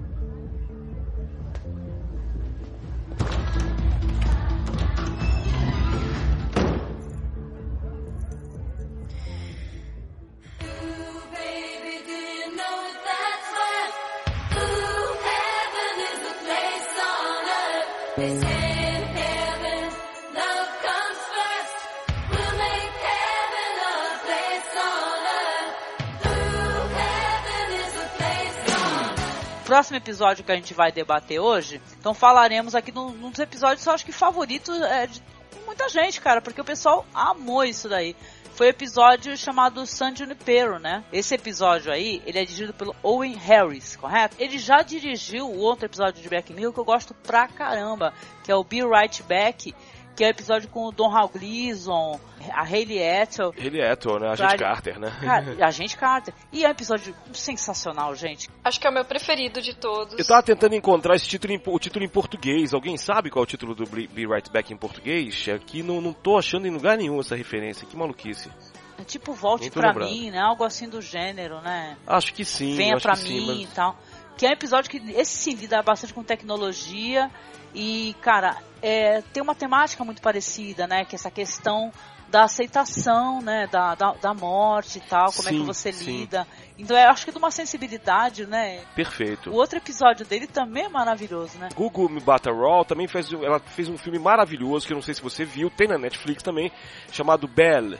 [29.93, 33.85] Próximo episódio que a gente vai debater hoje, então falaremos aqui num, num dos episódios,
[33.85, 35.21] eu acho que favorito é de
[35.65, 38.15] muita gente, cara, porque o pessoal amou isso daí.
[38.55, 41.03] Foi o episódio chamado San Junipero, né?
[41.11, 44.35] Esse episódio aí, ele é dirigido pelo Owen Harris, correto?
[44.39, 48.51] Ele já dirigiu o outro episódio de Black Mirror que eu gosto pra caramba, que
[48.51, 49.73] é o Be Right Back,
[50.15, 52.19] que é o episódio com o Don Hal Gleason,
[52.51, 53.53] a Hayley Atwell.
[53.57, 54.29] Hayley Atwell, né?
[54.29, 55.11] A gente Carter, né?
[55.21, 56.33] Cara, a gente Carter.
[56.51, 58.49] E é um episódio sensacional, gente.
[58.63, 60.17] Acho que é o meu preferido de todos.
[60.17, 62.73] Eu tava tentando encontrar esse título em, o título em português.
[62.73, 65.47] Alguém sabe qual é o título do Be Right Back em português?
[65.49, 67.87] Aqui não, não tô achando em lugar nenhum essa referência.
[67.87, 68.49] Que maluquice.
[68.97, 70.11] É tipo Volte pra lembrando.
[70.11, 70.39] mim, né?
[70.39, 71.97] Algo assim do gênero, né?
[72.05, 72.75] Acho que sim.
[72.75, 73.59] Venha pra mim sim, mas...
[73.61, 73.97] e tal.
[74.37, 77.29] Que é um episódio que, esse sim, lida bastante com tecnologia
[77.73, 81.05] e, cara, é, tem uma temática muito parecida, né?
[81.05, 81.91] Que é essa questão
[82.29, 83.67] da aceitação, né?
[83.71, 86.17] Da, da, da morte e tal, como sim, é que você sim.
[86.17, 86.47] lida.
[86.77, 88.83] Então eu acho que de uma sensibilidade, né?
[88.95, 89.51] Perfeito.
[89.51, 91.69] O outro episódio dele também é maravilhoso, né?
[91.75, 95.13] Google Me Bata Raw também fez, ela fez um filme maravilhoso, que eu não sei
[95.13, 96.71] se você viu, tem na Netflix também,
[97.11, 97.99] chamado Belle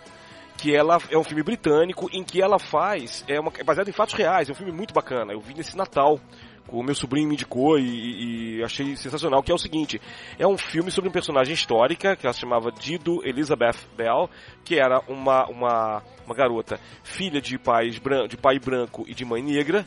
[0.58, 3.94] que ela é um filme britânico em que ela faz é, uma, é baseado em
[3.94, 5.34] fatos reais, é um filme muito bacana.
[5.34, 6.20] Eu vi nesse Natal
[6.68, 10.02] o meu sobrinho me indicou e, e, achei sensacional, que é o seguinte,
[10.40, 14.30] é um filme sobre um personagem histórica, que ela se chamava Dido Elizabeth Bell,
[14.64, 19.44] que era uma, uma, uma garota filha de, pais, de pai branco e de mãe
[19.44, 19.86] negra,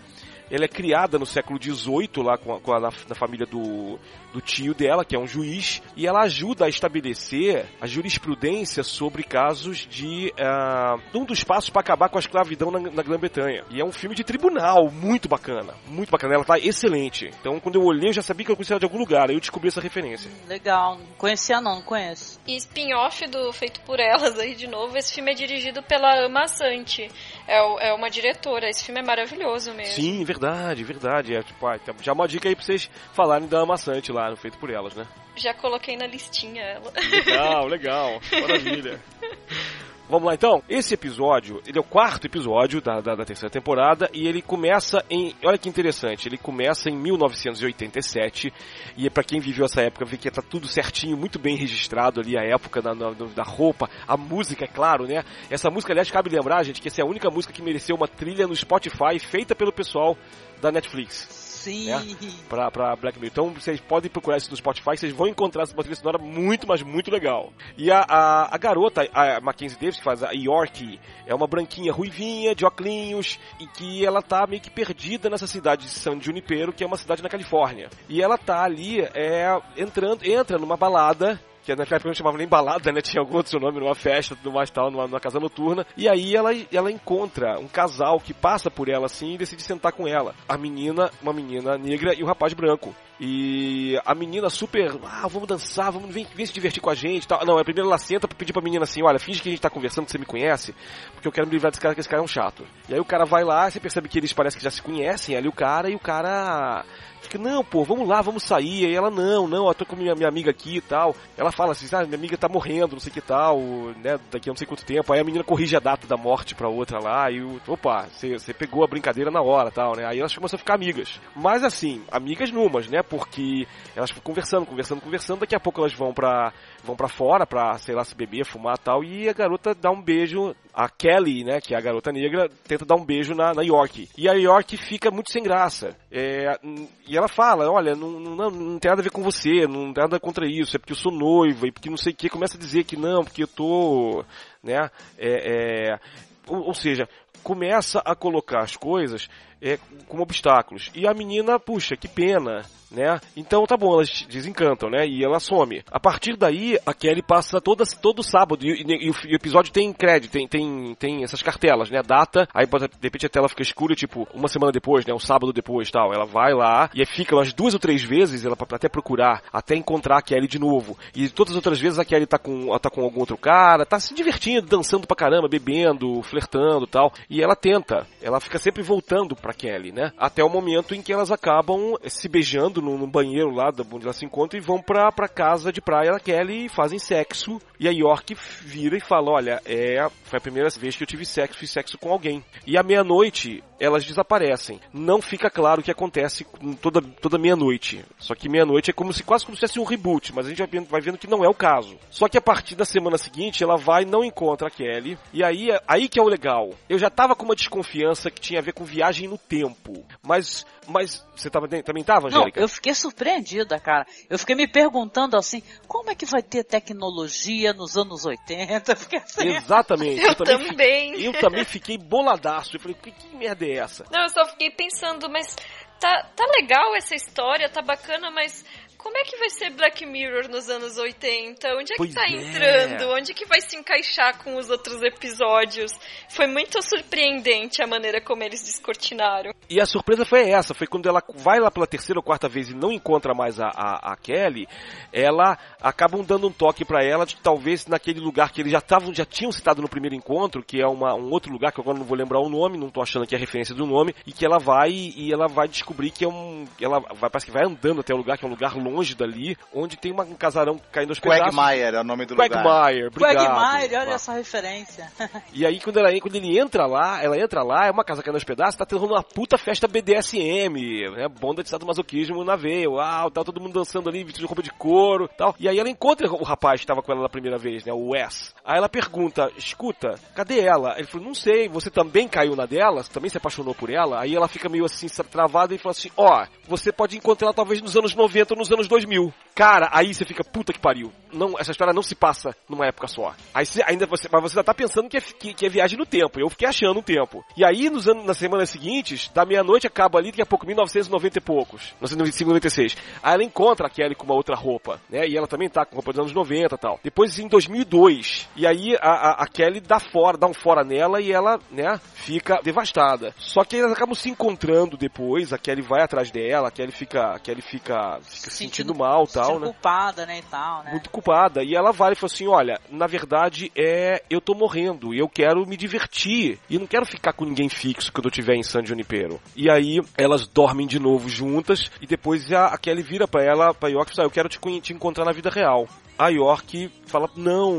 [0.51, 3.99] ela é criada no século XVIII lá com a, com a na, na, família do,
[4.33, 9.23] do tio dela, que é um juiz, e ela ajuda a estabelecer a jurisprudência sobre
[9.23, 13.65] casos de uh, um dos passos para acabar com a escravidão na, na Grã-Bretanha.
[13.71, 16.35] E é um filme de tribunal, muito bacana, muito bacana.
[16.35, 17.31] Ela tá excelente.
[17.41, 19.29] Então, quando eu olhei, eu já sabia que eu conhecia ela de algum lugar.
[19.31, 20.31] Aí eu descobri essa referência.
[20.47, 22.41] Legal, não conhecia não, não conheço.
[22.47, 24.97] E spin-off do Feito por Elas aí de novo.
[24.97, 27.11] Esse filme é dirigido pela Ama Santi.
[27.47, 28.69] É, é uma diretora.
[28.69, 29.95] Esse filme é maravilhoso mesmo.
[29.95, 30.36] Sim, verdade,
[30.85, 31.35] verdade.
[31.35, 34.59] É, tipo, ah, já uma dica aí pra vocês falarem da Amassante lá no Feito
[34.59, 35.07] por Elas, né?
[35.37, 36.93] Já coloquei na listinha ela.
[37.11, 38.21] Legal, legal.
[38.33, 39.01] Maravilha.
[40.09, 40.63] Vamos lá então?
[40.69, 45.05] Esse episódio, ele é o quarto episódio da, da, da, terceira temporada e ele começa
[45.11, 45.35] em.
[45.45, 48.53] Olha que interessante, ele começa em 1987
[48.97, 52.21] e é para quem viveu essa época vê que tá tudo certinho, muito bem registrado
[52.21, 55.25] ali a época da, da, da roupa, a música, é claro, né?
[55.51, 58.07] Essa música, aliás, cabe lembrar, gente, que essa é a única música que mereceu uma
[58.07, 60.17] trilha no Spotify feita pelo pessoal
[60.63, 61.36] da Netflix.
[61.67, 61.87] Sim.
[61.87, 62.17] Né?
[62.49, 63.33] Pra, pra Black Mirror.
[63.33, 66.81] Então vocês podem procurar isso no Spotify, vocês vão encontrar essa trilha sonora muito, mas
[66.81, 67.53] muito legal.
[67.77, 71.93] E a, a, a, garota, a Mackenzie Davis, que faz a York, é uma branquinha
[71.93, 76.73] ruivinha, de óculos, e que ela tá meio que perdida nessa cidade de San Junipero,
[76.73, 77.91] que é uma cidade na Califórnia.
[78.09, 82.47] E ela tá ali, é, entrando, entra numa balada que naquela época não chamava nem
[82.47, 83.01] balada, né?
[83.03, 85.85] Tinha algum outro nome, numa festa, tudo mais tal, numa, numa, casa noturna.
[85.97, 89.93] E aí ela, ela encontra um casal que passa por ela assim e decide sentar
[89.93, 90.35] com ela.
[90.49, 92.95] A menina, uma menina negra e um rapaz branco.
[93.19, 97.27] E a menina super, ah, vamos dançar, vamos vir, vir se divertir com a gente
[97.27, 97.45] tal.
[97.47, 99.61] Não, é primeiro ela senta pra pedir pra menina assim, olha, finge que a gente
[99.61, 100.75] tá conversando, que você me conhece,
[101.15, 102.67] porque eu quero me livrar desse cara, que esse cara é um chato.
[102.89, 105.35] E aí o cara vai lá, você percebe que eles parecem que já se conhecem
[105.35, 106.85] ali o cara, e o cara
[107.27, 108.87] fica, não, pô, vamos lá, vamos sair.
[108.87, 111.15] Aí ela, não, não, eu tô com minha, minha amiga aqui e tal.
[111.37, 113.59] Ela fala assim, ah, minha amiga tá morrendo, não sei que tal,
[114.03, 115.13] né, daqui a não sei quanto tempo.
[115.13, 118.85] Aí a menina corrige a data da morte pra outra lá, e opa, você pegou
[118.85, 120.07] a brincadeira na hora tal, né.
[120.07, 121.21] Aí elas começam a ficar amigas.
[121.35, 125.93] Mas assim, amigas numas, né, porque elas ficam conversando, conversando, conversando, daqui a pouco elas
[125.93, 129.75] vão pra, vão pra fora pra, sei lá, se beber, fumar tal, e a garota
[129.75, 133.35] dá um beijo, a Kelly, né, que é a garota negra, tenta dar um beijo
[133.35, 134.11] na, na York.
[134.15, 135.97] E a York fica muito sem graça.
[136.13, 136.61] É,
[137.09, 140.05] e ela fala, olha, não, não, não tem nada a ver com você, não tem
[140.05, 142.59] nada contra isso, é porque eu sou noiva, e porque não sei o que, começa
[142.59, 144.23] a dizer que não, porque eu tô,
[144.63, 145.99] né, é, é
[146.47, 147.09] ou, ou seja,
[147.43, 150.91] começa a colocar as coisas é, como obstáculos.
[150.95, 153.21] E a menina, puxa, que pena, né?
[153.37, 155.07] Então tá bom, elas desencantam, né?
[155.07, 155.83] E ela some.
[155.91, 159.93] A partir daí, a Kelly passa toda, todo sábado, e, e, e, o episódio tem
[159.93, 162.03] crédito, tem, tem, tem essas cartelas, né?
[162.03, 165.13] Data, aí de repente a tela fica escura, tipo, uma semana depois, né?
[165.13, 166.13] Um sábado depois tal.
[166.13, 169.75] Ela vai lá e fica umas duas ou três vezes, ela pra até procurar, até
[169.75, 170.97] encontrar a Kelly de novo.
[171.15, 173.99] E todas as outras vezes a Kelly tá com, tá com algum outro cara, tá
[173.99, 177.13] se divertindo, dançando pra caramba, bebendo, flertando tal.
[177.29, 180.13] E ela tenta, ela fica sempre voltando pra Kelly, né?
[180.19, 184.17] Até o momento em que elas acabam se beijando no, no banheiro lá onde elas
[184.17, 187.61] se encontram e vão pra, pra casa de praia da Kelly e fazem sexo.
[187.79, 191.25] E a York vira e fala: Olha, é, foi a primeira vez que eu tive
[191.25, 192.43] sexo, fiz sexo com alguém.
[192.67, 194.81] E à meia-noite elas desaparecem.
[194.93, 196.47] Não fica claro o que acontece
[196.81, 198.05] toda, toda meia-noite.
[198.19, 200.63] Só que meia-noite é como se quase como se fosse um reboot, mas a gente
[200.89, 201.97] vai vendo, que não é o caso.
[202.11, 205.19] Só que a partir da semana seguinte ela vai e não encontra a Kelly.
[205.33, 206.71] E aí, aí que é o legal.
[206.89, 210.05] Eu já tava com uma desconfiança que tinha a ver com viagem no tempo.
[210.23, 212.61] Mas mas você tava, também tava, Angélica?
[212.61, 214.07] Não, eu fiquei surpreendida, cara.
[214.31, 218.93] Eu fiquei me perguntando assim, como é que vai ter tecnologia nos anos 80?
[219.27, 220.21] Assim, Exatamente.
[220.21, 220.69] Eu, eu também.
[220.69, 221.23] também.
[221.23, 222.77] eu também fiquei boladaço.
[222.77, 224.05] Eu falei, que, que merda é essa?
[224.11, 225.57] Não, eu só fiquei pensando, mas
[225.99, 228.65] tá, tá legal essa história, tá bacana, mas
[229.07, 231.69] como é que vai ser Black Mirror nos anos 80?
[231.77, 232.33] Onde é pois que tá é.
[232.33, 233.09] entrando?
[233.13, 235.93] Onde que vai se encaixar com os outros episódios?
[236.29, 239.53] Foi muito surpreendente a maneira como eles descortinaram.
[239.71, 242.69] E a surpresa foi essa, foi quando ela vai lá pela terceira ou quarta vez
[242.69, 244.67] e não encontra mais a, a, a Kelly,
[245.13, 248.79] ela acabam dando um toque para ela de que talvez naquele lugar que eles já
[248.79, 251.97] estavam, já tinham citado no primeiro encontro, que é uma, um outro lugar que agora
[251.97, 254.45] não vou lembrar o nome, não tô achando aqui a referência do nome, e que
[254.45, 258.01] ela vai e ela vai descobrir que é um, ela vai parece que vai andando
[258.01, 260.81] até o lugar que é um lugar longe longe dali, onde tem uma, um casarão
[260.91, 261.55] caindo aos pedaços.
[261.55, 263.07] Quagmire é o nome do Quagmire, lugar.
[263.09, 263.57] obrigado.
[263.57, 265.13] Quagmire, olha essa referência.
[265.53, 268.37] e aí quando, ela, quando ele entra lá, ela entra lá, é uma casa caindo
[268.37, 271.29] aos pedaços, tá tendo uma puta festa BDSM, né?
[271.29, 274.71] Bonda de sadomasoquismo na veia, uau, tal, todo mundo dançando ali, vestido de roupa de
[274.71, 275.55] couro, tal.
[275.59, 278.11] E aí ela encontra o rapaz que estava com ela na primeira vez, né, o
[278.11, 278.55] Wes.
[278.65, 280.95] Aí ela pergunta, escuta, cadê ela?
[280.97, 283.03] Ele falou, não sei, você também caiu na dela?
[283.03, 284.21] Você também se apaixonou por ela?
[284.21, 287.55] Aí ela fica meio assim, travada e fala assim, ó, oh, você pode encontrar ela
[287.55, 289.33] talvez nos anos 90 ou nos anos 2000.
[289.57, 291.11] Cara, aí você fica, puta que pariu.
[291.33, 293.35] Não, essa história não se passa numa época só.
[293.55, 295.99] Aí você, ainda você, mas você já tá pensando que é, que, que, é viagem
[295.99, 296.39] no tempo.
[296.39, 297.43] Eu fiquei achando um tempo.
[297.57, 301.39] E aí, nos anos, nas semanas seguintes, da meia-noite acaba ali, daqui a pouco, 1990
[301.39, 301.83] e poucos.
[302.01, 302.97] 1995, 96.
[303.23, 305.27] Aí ela encontra a Kelly com uma outra roupa, né?
[305.27, 307.01] E ela também tá com roupa dos anos 90 e tal.
[307.03, 311.19] Depois, em 2002, e aí a, a, a, Kelly dá fora, dá um fora nela
[311.19, 313.35] e ela, né, fica devastada.
[313.39, 317.35] Só que eles acabam se encontrando depois, a Kelly vai atrás dela, a Kelly fica,
[317.35, 319.67] a Kelly fica, fica sentindo, sentindo mal tal tal, né?
[319.67, 320.91] culpada, né, e tal, né?
[320.91, 321.63] Muito culpada.
[321.63, 325.29] E ela vai e fala assim, olha, na verdade é, eu tô morrendo e eu
[325.29, 328.85] quero me divertir e não quero ficar com ninguém fixo quando eu estiver em San
[328.85, 329.41] Junipero.
[329.55, 333.75] E aí elas dormem de novo juntas e depois a, a Kelly vira para ela,
[333.75, 335.87] pra York, e fala, eu quero te, te encontrar na vida real.
[336.19, 337.79] A York fala, não,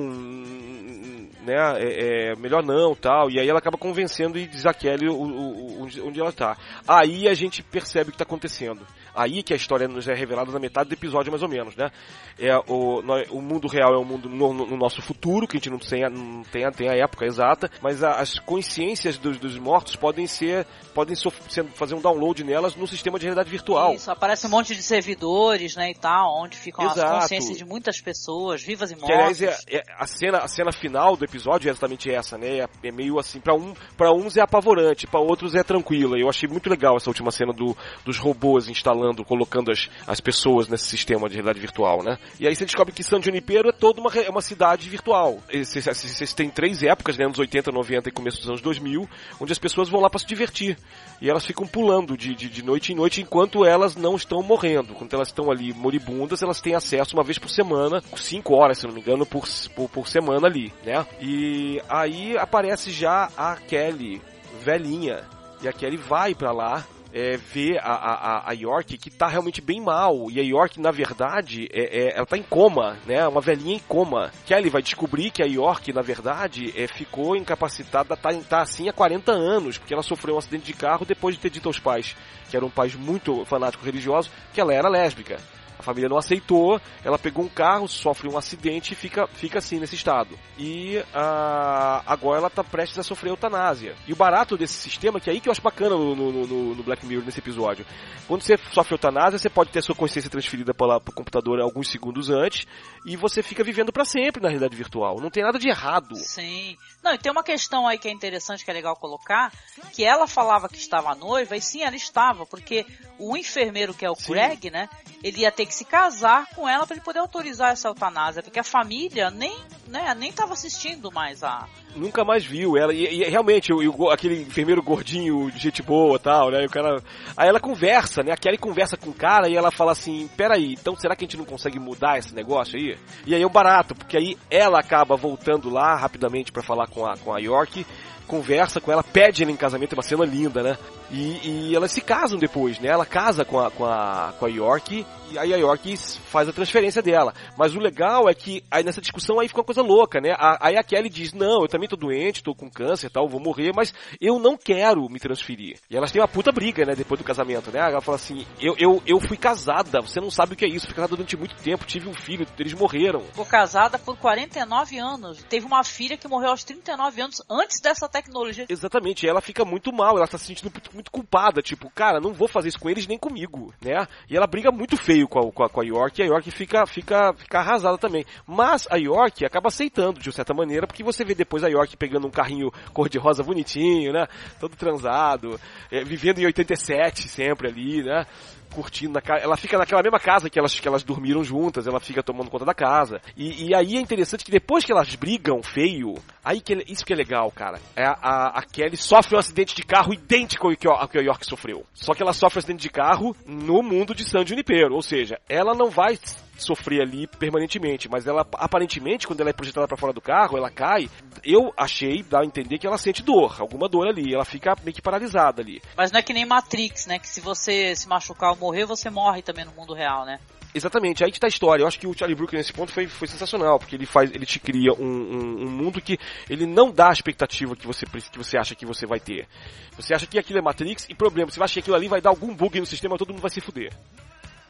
[1.47, 3.29] né, é, é, melhor não, tal.
[3.31, 6.57] E aí ela acaba convencendo e diz a Kelly o, o, o, onde ela tá.
[6.87, 8.85] Aí a gente percebe o que tá acontecendo
[9.17, 11.89] aí que a história nos é revelada na metade do episódio, mais ou menos, né?
[12.37, 15.59] É, o, o mundo real é o um mundo no, no, nosso futuro, que a
[15.59, 19.17] gente não tem a, não tem a, tem a época exata, mas a, as consciências
[19.17, 21.31] dos, dos, mortos podem ser, podem so,
[21.73, 23.95] fazer um download nelas no sistema de realidade virtual.
[23.95, 27.01] Isso, aparece um monte de servidores, né, e tal, onde ficam Exato.
[27.01, 28.26] as consciências de muitas pessoas,
[28.63, 29.37] vivas e mortas.
[29.37, 32.59] Que, aliás, é, é, a, cena, a cena final do episódio é exatamente essa, né?
[32.59, 36.17] É, é meio assim, para um, pra uns é apavorante, para outros é tranquila.
[36.17, 37.75] Eu achei muito legal essa última cena do,
[38.05, 42.17] dos robôs instalando instalando, colocando as, as pessoas nesse sistema de realidade virtual, né?
[42.39, 45.39] E aí você descobre que San Junipero é toda uma, é uma cidade virtual.
[45.51, 47.25] Vocês têm três épocas, né?
[47.25, 49.07] Anos 80, 90 e começo dos anos 2000,
[49.39, 50.77] onde as pessoas vão lá para se divertir.
[51.21, 54.93] E elas ficam pulando de, de, de noite em noite enquanto elas não estão morrendo.
[54.93, 58.87] Quando elas estão ali moribundas, elas têm acesso uma vez por semana, cinco horas, se
[58.87, 61.05] não me engano, por, por, por semana ali, né?
[61.19, 64.21] E aí aparece já a Kelly,
[64.61, 65.23] velhinha.
[65.61, 69.61] E a Kelly vai para lá é, ver a, a, a York que tá realmente
[69.61, 70.29] bem mal.
[70.29, 73.27] E a York, na verdade, é, é, ela tá em coma, né?
[73.27, 74.31] Uma velhinha em coma.
[74.45, 78.93] Kelly vai descobrir que a York, na verdade, é, ficou incapacitada, tá, tá assim há
[78.93, 82.15] 40 anos, porque ela sofreu um acidente de carro depois de ter dito aos pais,
[82.49, 85.37] que eram pais muito fanáticos religiosos, que ela era lésbica.
[85.79, 89.79] A família não aceitou, ela pegou um carro, sofre um acidente e fica, fica assim
[89.79, 90.37] nesse estado.
[90.57, 93.95] E uh, agora ela está prestes a sofrer eutanásia.
[94.07, 96.75] E o barato desse sistema, que é aí que eu acho bacana no, no, no,
[96.75, 97.85] no Black Mirror nesse episódio.
[98.27, 101.89] Quando você sofre eutanásia, você pode ter a sua consciência transferida para o computador alguns
[101.89, 102.65] segundos antes
[103.07, 105.21] e você fica vivendo para sempre na realidade virtual.
[105.21, 106.13] Não tem nada de errado.
[106.17, 106.77] Sim.
[107.01, 109.49] Não, e tem uma questão aí que é interessante, que é legal colocar,
[109.93, 112.85] que ela falava que estava noiva, e sim, ela estava, porque
[113.17, 114.33] o enfermeiro, que é o sim.
[114.33, 114.89] Greg, né,
[115.23, 118.59] ele ia ter que se casar com ela para ele poder autorizar essa eutanásia, porque
[118.59, 121.65] a família nem, né, nem tava assistindo mais a.
[121.95, 122.93] Nunca mais viu ela.
[122.93, 126.65] E, e realmente, o, aquele enfermeiro gordinho de gente boa tal, né?
[126.65, 127.01] o cara.
[127.35, 128.31] Aí ela conversa, né?
[128.31, 131.27] A Kelly conversa com o cara e ela fala assim: peraí, então será que a
[131.27, 132.97] gente não consegue mudar esse negócio aí?
[133.25, 137.05] E aí é o barato, porque aí ela acaba voltando lá rapidamente para falar com
[137.05, 137.85] a, com a York
[138.27, 140.77] conversa com ela, pede ela em casamento, é uma cena linda, né?
[141.11, 142.89] E, e elas se casam depois, né?
[142.89, 146.53] Ela casa com a, com a, com a York e aí a York faz a
[146.53, 147.33] transferência dela.
[147.57, 150.35] Mas o legal é que aí nessa discussão aí fica uma coisa louca, né?
[150.59, 153.71] Aí a Kelly diz, não, eu também tô doente, tô com câncer tal, vou morrer,
[153.75, 155.77] mas eu não quero me transferir.
[155.89, 157.79] E elas têm uma puta briga, né, depois do casamento, né?
[157.79, 160.85] Ela fala assim, eu, eu, eu fui casada, você não sabe o que é isso,
[160.85, 163.21] fui casada durante muito tempo, tive um filho, eles morreram.
[163.21, 168.07] Ficou casada por 49 anos, teve uma filha que morreu aos 39 anos antes dessa
[168.07, 168.65] tecnologia.
[168.69, 172.19] Exatamente, e ela fica muito mal, ela tá se sentindo muito, muito culpada, tipo, cara,
[172.19, 174.07] não vou fazer isso com eles nem comigo, né?
[174.29, 176.49] E ela briga muito feio com a, com a, com a York, e a York
[176.49, 178.25] fica, fica, fica arrasada também.
[178.47, 182.27] Mas a York acaba aceitando, de certa maneira, porque você vê depois a York pegando
[182.27, 184.27] um carrinho cor-de-rosa bonitinho, né?
[184.59, 185.59] Todo transado,
[185.91, 188.25] é, vivendo em 87 sempre ali, né?
[188.73, 189.43] curtindo na casa.
[189.43, 192.65] Ela fica naquela mesma casa que elas, que elas dormiram juntas, ela fica tomando conta
[192.65, 193.21] da casa.
[193.35, 196.15] E, e aí é interessante que depois que elas brigam feio,
[196.47, 197.79] aí que isso que é legal, cara.
[197.95, 201.21] É a, a, Kelly sofre um acidente de carro idêntico ao que, ao que a
[201.21, 201.85] York sofreu.
[201.93, 204.95] Só que ela sofre um acidente de carro no mundo de San Junipero.
[204.95, 206.17] Ou seja, ela não vai
[206.57, 210.71] sofrer ali permanentemente, mas ela aparentemente quando ela é projetada para fora do carro, ela
[210.71, 211.09] cai.
[211.43, 214.95] Eu achei, dá a entender que ela sente dor, alguma dor ali, ela fica meio
[214.95, 215.81] que paralisada ali.
[215.95, 219.09] Mas não é que nem Matrix, né, que se você se machucar ou morrer, você
[219.09, 220.39] morre também no mundo real, né?
[220.77, 221.81] Exatamente, aí que tá a história.
[221.81, 224.45] Eu acho que o Charlie Brooker nesse ponto foi, foi sensacional, porque ele faz, ele
[224.45, 228.37] te cria um, um, um, mundo que ele não dá a expectativa que você, que
[228.37, 229.47] você acha que você vai ter.
[229.95, 232.29] Você acha que aquilo é Matrix e problema, você acha que aquilo ali vai dar
[232.29, 233.91] algum bug no sistema, todo mundo vai se fuder.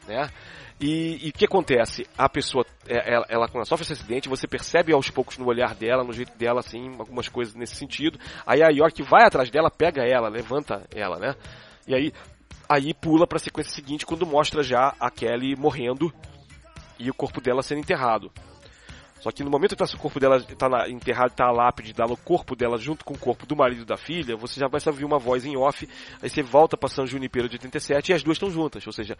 [0.06, 0.30] Né?
[0.80, 2.06] E o que acontece?
[2.16, 5.46] A pessoa, é, ela, ela, quando ela sofre esse acidente, você percebe aos poucos no
[5.46, 8.18] olhar dela, no jeito dela, assim, algumas coisas nesse sentido.
[8.46, 11.34] Aí a York vai atrás dela, pega ela, levanta ela, né?
[11.86, 12.12] E aí,
[12.68, 16.12] aí pula pra sequência seguinte, quando mostra já a Kelly morrendo
[16.98, 18.30] e o corpo dela sendo enterrado.
[19.20, 22.16] Só que no momento que o corpo dela está enterrado, está a lápide dela, o
[22.16, 25.18] corpo dela junto com o corpo do marido da filha, você já vai ouvir uma
[25.18, 25.88] voz em off,
[26.22, 28.86] aí você volta para São Junipero de 87 e as duas estão juntas.
[28.86, 29.18] Ou seja,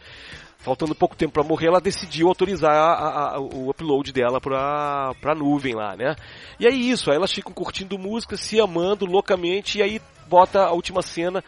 [0.59, 5.35] faltando pouco tempo para morrer, ela decidiu autorizar a, a, o upload dela para a
[5.35, 6.15] nuvem lá, né?
[6.61, 10.73] E aí isso, aí elas ficam curtindo música, se amando loucamente, e aí bota a
[10.73, 11.43] última cena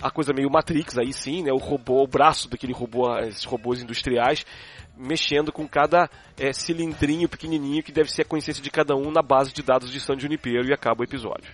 [0.00, 1.52] a coisa meio Matrix aí sim, né?
[1.52, 4.44] O robô, o braço daquele robô, esses robôs industriais
[4.96, 9.22] mexendo com cada é, cilindrinho pequenininho que deve ser a consciência de cada um na
[9.22, 11.52] base de dados de San Junipero e acaba o episódio.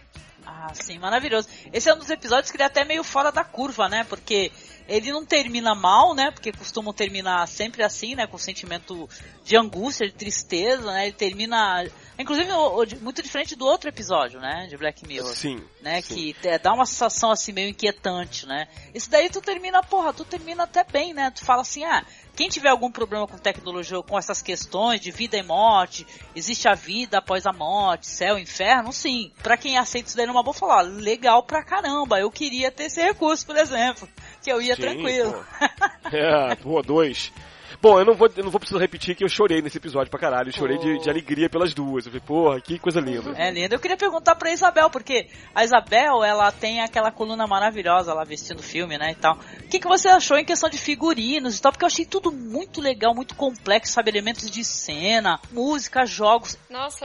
[0.65, 1.49] Ah, sim, maravilhoso.
[1.73, 4.05] Esse é um dos episódios que ele é até meio fora da curva, né?
[4.05, 4.53] Porque
[4.89, 6.31] ele não termina mal, né?
[6.31, 8.29] Porque costumam terminar sempre assim, né?
[8.29, 9.09] Com sentimento
[9.45, 11.07] de angústia, de tristeza, né?
[11.07, 11.85] Ele termina
[12.19, 12.49] Inclusive,
[13.01, 14.67] muito diferente do outro episódio, né?
[14.69, 15.35] De Black Mirror.
[15.35, 15.65] Sim.
[15.81, 16.01] Né?
[16.03, 16.15] Sim.
[16.15, 18.69] Que dá uma sensação assim meio inquietante, né?
[18.95, 21.31] Isso daí tu termina, porra, tu termina até bem, né?
[21.31, 22.05] Tu fala assim, ah,
[22.37, 26.07] quem tiver algum problema com tecnologia ou com essas questões de vida e morte,
[26.37, 29.33] existe a vida após a morte, céu, inferno, sim.
[29.43, 33.03] Pra quem aceita isso daí numa boa falar, legal pra caramba, eu queria ter esse
[33.03, 34.09] recurso, por exemplo.
[34.43, 35.33] Que eu ia sim, tranquilo.
[35.33, 36.17] Pô.
[36.17, 37.33] É, pô, dois.
[37.83, 40.21] Bom, eu não vou, eu não vou precisar repetir que eu chorei nesse episódio pra
[40.21, 40.51] caralho.
[40.51, 42.07] Eu chorei de, de, alegria pelas duas.
[42.07, 43.35] Eu falei, porra, que coisa linda.
[43.37, 43.75] É linda.
[43.75, 48.61] Eu queria perguntar pra Isabel, porque a Isabel, ela tem aquela coluna maravilhosa lá vestindo
[48.61, 49.35] o filme, né, e tal.
[49.35, 51.73] O que, que você achou em questão de figurinos e tal?
[51.73, 54.11] Porque eu achei tudo muito legal, muito complexo, sabe?
[54.11, 56.57] Elementos de cena, música, jogos.
[56.71, 57.05] Nossa,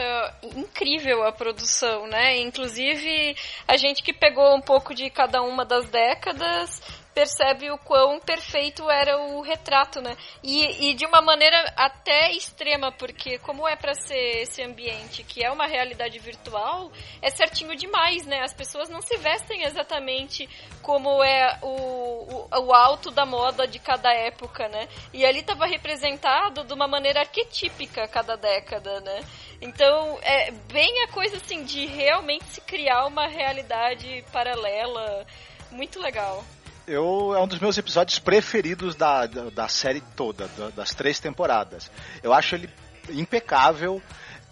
[0.56, 2.40] incrível a produção, né?
[2.42, 3.36] Inclusive,
[3.68, 6.84] a gente que pegou um pouco de cada uma das décadas
[7.18, 10.16] percebe o quão perfeito era o retrato, né?
[10.44, 15.44] E, e de uma maneira até extrema, porque como é para ser esse ambiente que
[15.44, 18.42] é uma realidade virtual, é certinho demais, né?
[18.44, 20.48] As pessoas não se vestem exatamente
[20.84, 24.88] como é o, o, o alto da moda de cada época, né?
[25.12, 29.22] E ali estava representado de uma maneira arquetípica cada década, né?
[29.60, 35.26] Então, é bem a coisa assim de realmente se criar uma realidade paralela
[35.72, 36.46] muito legal
[36.88, 41.20] eu, é um dos meus episódios preferidos da, da, da série toda, da, das três
[41.20, 41.92] temporadas.
[42.24, 42.70] Eu acho ele
[43.10, 44.02] impecável,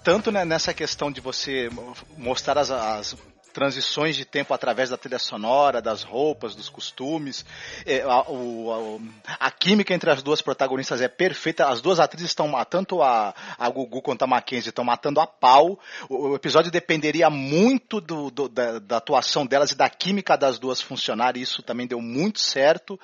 [0.04, 1.70] tanto né, nessa questão de você
[2.18, 3.16] mostrar as, as
[3.56, 7.46] transições de tempo através da trilha sonora, das roupas, dos costumes.
[7.86, 11.70] É, a, o, a, a, química entre as duas protagonistas é perfeita.
[11.70, 15.80] As duas atrizes estão, tanto a, a Gugu quanto a Mackenzie, estão matando a pau.
[16.10, 20.60] O, o episódio dependeria muito do, do, da, da, atuação delas e da química das
[20.60, 23.00] duas funcionar, e isso também deu muito certo.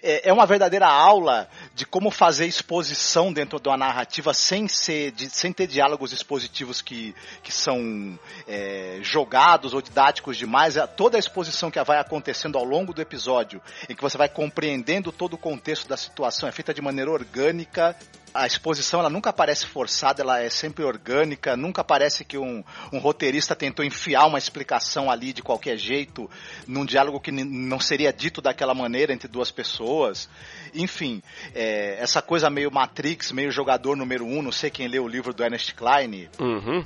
[0.00, 5.10] É, é uma verdadeira aula de como fazer exposição dentro de uma narrativa sem, ser,
[5.10, 10.86] de, sem ter diálogos expositivos que, que são é, jogados ou de didáticos demais, é
[10.86, 15.10] toda a exposição que vai acontecendo ao longo do episódio, em que você vai compreendendo
[15.10, 17.96] todo o contexto da situação, é feita de maneira orgânica,
[18.34, 22.98] a exposição ela nunca parece forçada, ela é sempre orgânica, nunca parece que um, um
[22.98, 26.28] roteirista tentou enfiar uma explicação ali de qualquer jeito,
[26.66, 30.28] num diálogo que não seria dito daquela maneira entre duas pessoas.
[30.74, 31.22] Enfim,
[31.54, 35.32] é, essa coisa meio Matrix, meio jogador número um, não sei quem leu o livro
[35.32, 36.28] do Ernest Klein.
[36.38, 36.84] Uhum.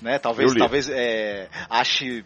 [0.00, 0.18] Né?
[0.18, 2.24] Talvez, talvez é, ache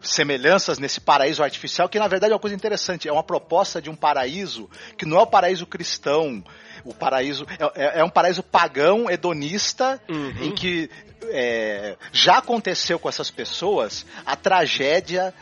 [0.00, 3.08] semelhanças nesse paraíso artificial, que na verdade é uma coisa interessante.
[3.08, 4.68] É uma proposta de um paraíso
[4.98, 6.42] que não é o paraíso cristão,
[6.84, 10.30] o paraíso é, é, é um paraíso pagão, hedonista, uhum.
[10.42, 10.90] em que
[11.30, 15.32] é, já aconteceu com essas pessoas a tragédia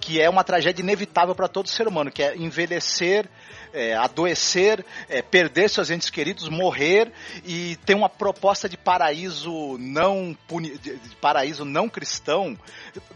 [0.00, 3.28] que é uma tragédia inevitável para todo ser humano, que é envelhecer
[3.72, 7.12] é, adoecer, é, perder seus entes queridos, morrer
[7.44, 12.58] e ter uma proposta de paraíso não puni, de, de paraíso não cristão,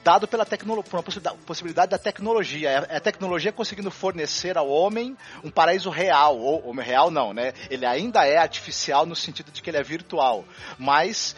[0.02, 2.70] dado pela tecnologia, por uma possibilidade da tecnologia.
[2.70, 7.32] É, é a tecnologia conseguindo fornecer ao homem um paraíso real, ou, ou real não,
[7.32, 7.52] né?
[7.70, 10.44] Ele ainda é artificial no sentido de que ele é virtual,
[10.78, 11.36] mas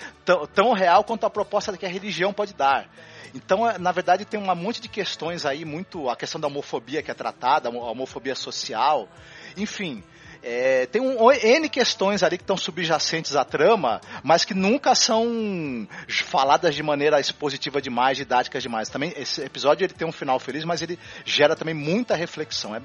[0.55, 2.89] tão real quanto a proposta que a religião pode dar.
[3.35, 7.03] Então, é, na verdade, tem um monte de questões aí, muito a questão da homofobia
[7.03, 9.09] que é tratada, a homofobia social,
[9.57, 10.03] enfim.
[10.43, 15.87] É, tem um, N questões ali que estão subjacentes à trama, mas que nunca são
[16.09, 18.89] faladas de maneira expositiva demais, didática demais.
[18.89, 22.75] Também esse episódio ele tem um final feliz, mas ele gera também muita reflexão.
[22.75, 22.81] É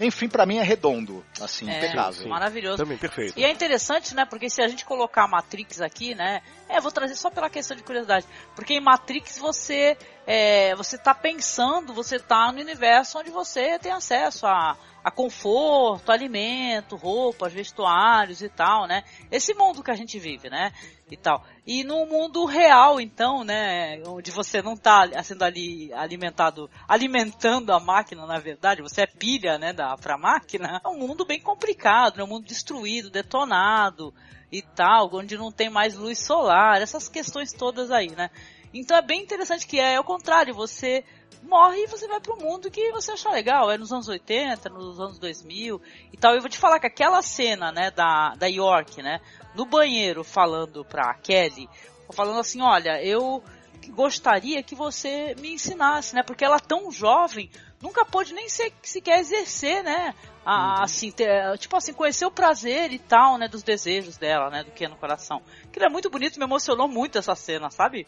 [0.00, 2.28] enfim, para mim é redondo, assim, é, impecável.
[2.28, 2.76] Maravilhoso.
[2.76, 3.38] Também, perfeito.
[3.38, 6.90] E é interessante, né, porque se a gente colocar a Matrix aqui, né, é, vou
[6.90, 9.96] trazer só pela questão de curiosidade, porque em Matrix você
[10.26, 16.10] é, você tá pensando, você tá no universo onde você tem acesso a a conforto,
[16.10, 19.04] alimento, roupas, vestuários e tal, né?
[19.30, 20.72] Esse mundo que a gente vive, né?
[21.08, 21.44] E tal.
[21.64, 24.02] E no mundo real, então, né?
[24.04, 29.56] Onde você não está sendo ali alimentado, alimentando a máquina, na verdade, você é pilha,
[29.58, 29.72] né?
[29.72, 30.80] Da, pra máquina.
[30.84, 32.24] É um mundo bem complicado, né?
[32.24, 34.12] Um mundo destruído, detonado
[34.50, 38.30] e tal, onde não tem mais luz solar, essas questões todas aí, né?
[38.72, 41.04] Então é bem interessante que é, é o contrário, você
[41.42, 43.70] morre e você vai pro mundo que você acha legal.
[43.70, 45.80] É nos anos 80, nos anos 2000
[46.12, 46.34] e tal.
[46.34, 49.20] Eu vou te falar que aquela cena, né, da, da York, né,
[49.54, 51.68] no banheiro falando pra Kelly,
[52.12, 53.42] falando assim, olha, eu
[53.90, 59.20] gostaria que você me ensinasse, né, porque ela tão jovem, nunca pôde nem ser, sequer
[59.20, 60.14] exercer, né,
[60.46, 60.82] a, uhum.
[60.84, 64.70] assim, ter, tipo assim, conhecer o prazer e tal, né, dos desejos dela, né, do
[64.70, 65.42] que é no coração.
[65.72, 68.06] Que é muito bonito, me emocionou muito essa cena, sabe?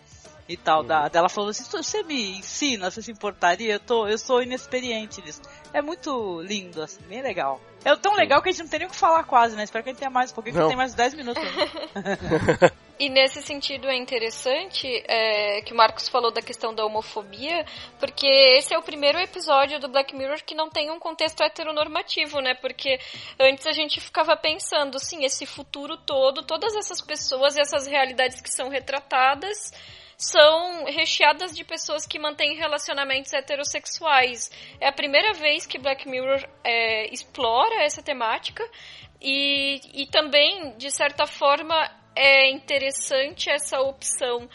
[0.49, 0.87] e tal, uhum.
[0.87, 3.75] da, dela falando assim, você me ensina, você se importaria?
[3.75, 5.43] Eu, tô, eu sou inexperiente nisso.
[5.75, 7.61] É muito lindo, assim, bem legal.
[7.85, 9.65] É tão legal que a gente não tem nem o que falar quase, né?
[9.65, 11.43] Espero que a gente tenha mais um pouquinho, que tem mais 10 minutos
[12.99, 17.65] E nesse sentido é interessante é, que o Marcos falou da questão da homofobia,
[18.01, 22.41] porque esse é o primeiro episódio do Black Mirror que não tem um contexto heteronormativo,
[22.41, 22.55] né?
[22.55, 22.99] Porque
[23.39, 28.41] antes a gente ficava pensando, sim, esse futuro todo, todas essas pessoas e essas realidades
[28.41, 29.73] que são retratadas
[30.17, 34.51] são recheadas de pessoas que mantêm relacionamentos heterossexuais.
[34.81, 38.69] É a primeira vez que Black Mirror é, explora essa temática
[39.21, 44.49] e, e também, de certa forma, é interessante essa opção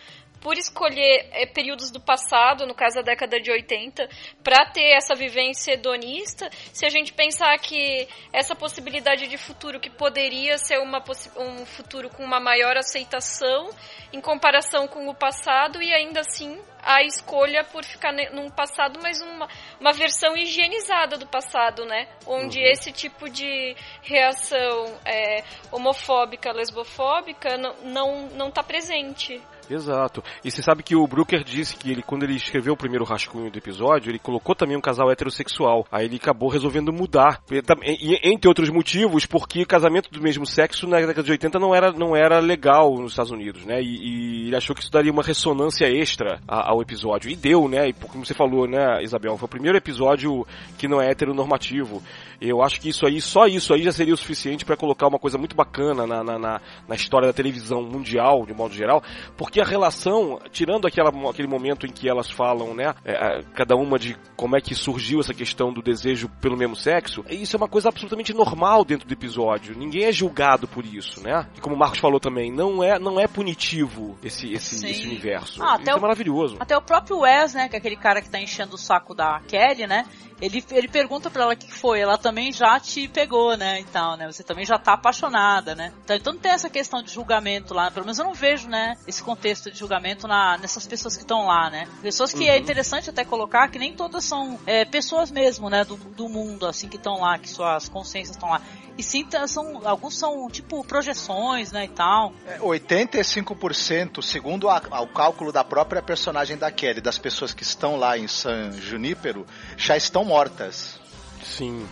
[0.43, 4.09] por escolher é, períodos do passado, no caso da década de 80,
[4.43, 9.89] para ter essa vivência hedonista, se a gente pensar que essa possibilidade de futuro que
[9.89, 11.01] poderia ser uma,
[11.37, 13.69] um futuro com uma maior aceitação
[14.11, 19.21] em comparação com o passado e ainda assim a escolha por ficar num passado, mas
[19.21, 19.47] uma,
[19.79, 22.09] uma versão higienizada do passado, né?
[22.27, 22.65] Onde uhum.
[22.65, 29.41] esse tipo de reação é, homofóbica, lesbofóbica não, não, não tá presente.
[29.69, 30.23] Exato.
[30.43, 33.51] E você sabe que o Brooker disse que ele, quando ele escreveu o primeiro rascunho
[33.51, 35.85] do episódio, ele colocou também um casal heterossexual.
[35.91, 37.41] Aí ele acabou resolvendo mudar.
[37.83, 41.91] E, entre outros motivos, porque casamento do mesmo sexo na década de 80 não era,
[41.91, 43.81] não era legal nos Estados Unidos, né?
[43.81, 47.29] E, e ele achou que isso daria uma ressonância extra ao episódio.
[47.29, 47.89] E deu, né?
[47.89, 49.37] E como você falou, né, Isabel?
[49.37, 50.45] Foi o primeiro episódio
[50.77, 52.01] que não é heteronormativo.
[52.41, 55.17] Eu acho que isso aí, só isso aí já seria o suficiente para colocar uma
[55.17, 59.01] coisa muito bacana na, na, na, na história da televisão mundial, de modo geral,
[59.37, 63.97] porque a relação, tirando aquela, aquele momento em que elas falam, né, é, cada uma
[63.99, 67.67] de como é que surgiu essa questão do desejo pelo mesmo sexo, isso é uma
[67.67, 69.77] coisa absolutamente normal dentro do episódio.
[69.77, 71.47] Ninguém é julgado por isso, né?
[71.57, 75.61] E como o Marcos falou também, não é, não é punitivo esse, esse, esse universo.
[75.63, 76.57] Ah, isso é maravilhoso.
[76.59, 79.39] Até o próprio Wes, né, que é aquele cara que tá enchendo o saco da
[79.47, 80.05] Kelly, né?
[80.43, 81.99] Ele, ele pergunta pra ela o que foi.
[81.99, 83.79] Ela também já te pegou, né?
[83.79, 84.25] Então, né?
[84.31, 85.93] Você também já tá apaixonada, né?
[86.03, 87.91] Então, então não tem essa questão de julgamento lá.
[87.91, 88.95] Pelo menos eu não vejo, né?
[89.07, 91.85] Esse contato texto de julgamento na, nessas pessoas que estão lá, né?
[92.01, 92.59] Pessoas que é Uhum.
[92.59, 95.83] interessante até colocar que nem todas são é, pessoas mesmo, né?
[95.83, 98.61] Do, do mundo, assim, que estão lá, que suas consciências estão lá.
[98.97, 102.31] E sim, tá- são, alguns são, tipo, projeções, né, e tal.
[102.45, 107.95] É, 85%, segundo a- o cálculo da própria personagem da Kelly, das pessoas que estão
[107.95, 110.99] lá em San Junípero, já estão mortas.
[111.43, 111.87] Sim,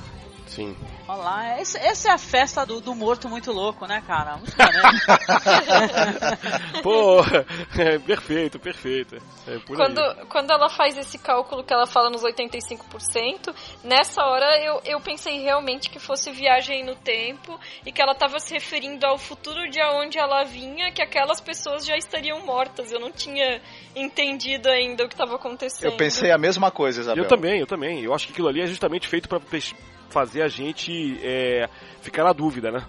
[0.52, 0.76] sim.
[1.08, 4.38] Olha lá, esse- essa é a festa do, do morto muito louco, né, cara?
[4.38, 4.56] Muito.
[6.84, 7.20] Pô,
[7.80, 9.18] é, perfeito, perfeito.
[9.48, 10.26] É por Quando, aí.
[10.30, 15.40] quando ela faz esse cálculo que ela fala nos 85%, nessa hora eu, eu pensei
[15.42, 19.82] realmente que fosse viagem no tempo e que ela estava se referindo ao futuro de
[19.82, 22.92] onde ela vinha, que aquelas pessoas já estariam mortas.
[22.92, 23.62] Eu não tinha
[23.96, 25.92] entendido ainda o que estava acontecendo.
[25.92, 27.24] Eu pensei a mesma coisa, Isabel.
[27.24, 28.02] Eu também, eu também.
[28.04, 29.74] Eu acho que aquilo ali é justamente feito pra pes-
[30.12, 31.68] fazer a gente é,
[32.02, 32.86] ficar na dúvida, né?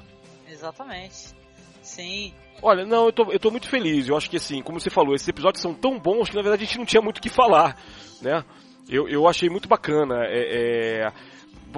[0.49, 1.35] Exatamente.
[1.83, 2.33] Sim.
[2.61, 4.09] Olha, não, eu tô, eu tô muito feliz.
[4.09, 6.63] Eu acho que assim, como você falou, esses episódios são tão bons que na verdade
[6.63, 7.77] a gente não tinha muito o que falar,
[8.21, 8.45] né?
[8.89, 10.25] Eu, eu achei muito bacana.
[10.27, 11.13] É, é,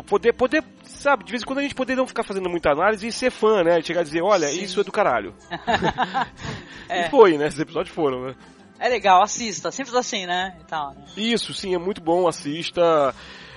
[0.03, 3.07] poder, poder, sabe, de vez em quando a gente poder não ficar fazendo muita análise
[3.07, 3.81] e ser fã, né?
[3.83, 4.63] Chegar a dizer, olha, Sim.
[4.63, 5.35] isso é do caralho.
[6.87, 7.07] É.
[7.07, 7.47] E foi, né?
[7.47, 8.35] Esses episódios foram, né?
[8.79, 9.71] É legal, assista.
[9.71, 10.55] Sempre assim, né?
[10.69, 11.07] Tal, né?
[11.17, 13.15] Isso, sim, é muito bom, assista.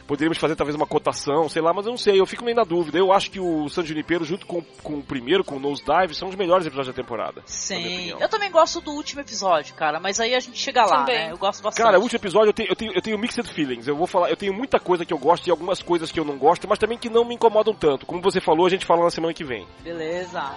[0.07, 2.63] Poderíamos fazer talvez uma cotação, sei lá, mas eu não sei, eu fico meio na
[2.63, 2.97] dúvida.
[2.97, 6.15] Eu acho que o San Junipero, junto com, com o primeiro, com o Nose Dive,
[6.15, 7.41] são os melhores episódios da temporada.
[7.45, 8.15] Sim.
[8.19, 11.25] Eu também gosto do último episódio, cara, mas aí a gente chega lá, Também.
[11.27, 11.31] né?
[11.31, 11.83] Eu gosto bastante.
[11.83, 13.87] Cara, o último episódio eu tenho, eu, tenho, eu tenho mixed feelings.
[13.87, 16.25] Eu vou falar, eu tenho muita coisa que eu gosto e algumas coisas que eu
[16.25, 18.05] não gosto, mas também que não me incomodam tanto.
[18.05, 19.67] Como você falou, a gente fala na semana que vem.
[19.83, 20.51] Beleza.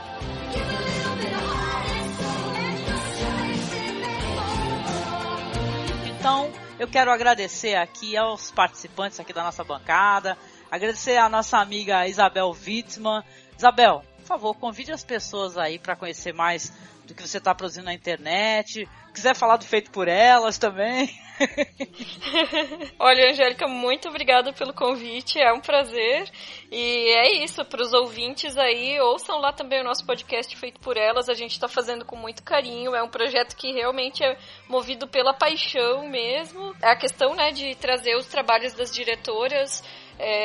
[6.19, 6.51] Então,
[6.81, 10.39] eu quero agradecer aqui aos participantes aqui da nossa bancada,
[10.71, 13.23] agradecer a nossa amiga Isabel Wittmann.
[13.55, 16.73] Isabel, favor, convide as pessoas aí para conhecer mais
[17.05, 18.89] do que você está produzindo na internet.
[19.13, 21.11] Quiser falar do feito por elas também.
[22.97, 26.31] Olha, Angélica, muito obrigada pelo convite, é um prazer.
[26.71, 30.97] E é isso, para os ouvintes aí, ouçam lá também o nosso podcast feito por
[30.97, 31.29] elas.
[31.29, 32.95] A gente está fazendo com muito carinho.
[32.95, 36.73] É um projeto que realmente é movido pela paixão mesmo.
[36.81, 39.83] É a questão, né, de trazer os trabalhos das diretoras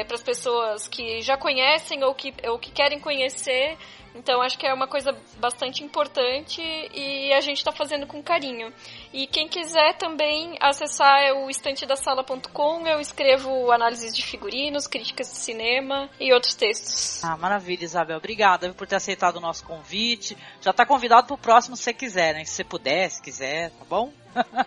[0.06, 3.78] para as pessoas que já conhecem ou que, ou que querem conhecer.
[4.16, 8.74] Então acho que é uma coisa bastante importante e a gente está fazendo com carinho.
[9.12, 15.38] E quem quiser também acessar é o estantedasala.com, eu escrevo análises de figurinos, críticas de
[15.38, 17.22] cinema e outros textos.
[17.24, 18.18] Ah, maravilha, Isabel.
[18.18, 20.38] Obrigada por ter aceitado o nosso convite.
[20.62, 22.46] Já está convidado para o próximo se quiser, né?
[22.46, 24.14] Se você puder, se quiser, tá bom?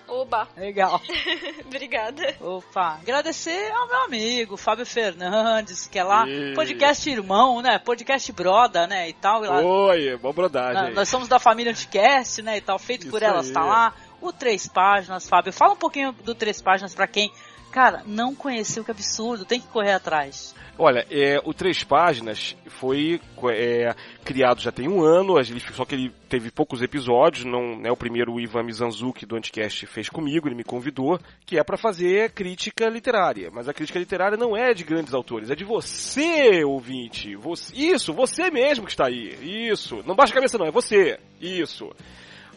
[0.08, 0.48] Oba!
[0.56, 1.00] Legal.
[1.66, 2.34] Obrigada.
[2.40, 7.78] Opa, agradecer ao meu amigo Fábio Fernandes, que é lá, E- podcast irmão, né?
[7.78, 9.08] Podcast broda, né?
[9.08, 9.44] E tal.
[9.44, 10.74] e lá- Oi, boa brodagem.
[10.74, 10.94] na- aí.
[10.94, 12.56] nós somos da família Anticast, né?
[12.56, 13.52] E tal, feito por Isso elas, aí.
[13.52, 13.94] tá lá.
[14.20, 15.52] O Três Páginas, Fábio.
[15.52, 17.30] Fala um pouquinho do Três Páginas pra quem,
[17.70, 20.54] cara, não conheceu, que absurdo, tem que correr atrás.
[20.80, 23.92] Olha, é, o Três Páginas foi é,
[24.24, 25.34] criado já tem um ano,
[25.74, 29.86] só que ele teve poucos episódios, não é o primeiro o Ivan Mizanzuki do Anticast
[29.86, 33.50] fez comigo, ele me convidou, que é para fazer crítica literária.
[33.52, 37.34] Mas a crítica literária não é de grandes autores, é de você, ouvinte.
[37.34, 39.36] Você- isso, você mesmo que está aí.
[39.68, 40.00] Isso.
[40.06, 41.18] Não baixa a cabeça não, é você.
[41.40, 41.90] Isso.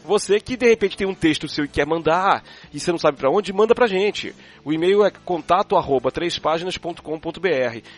[0.04, 2.42] Você que de repente tem um texto seu e quer mandar
[2.72, 4.34] e você não sabe pra onde, manda pra gente.
[4.64, 7.06] O e-mail é contato arroba trêspáginas.com.br.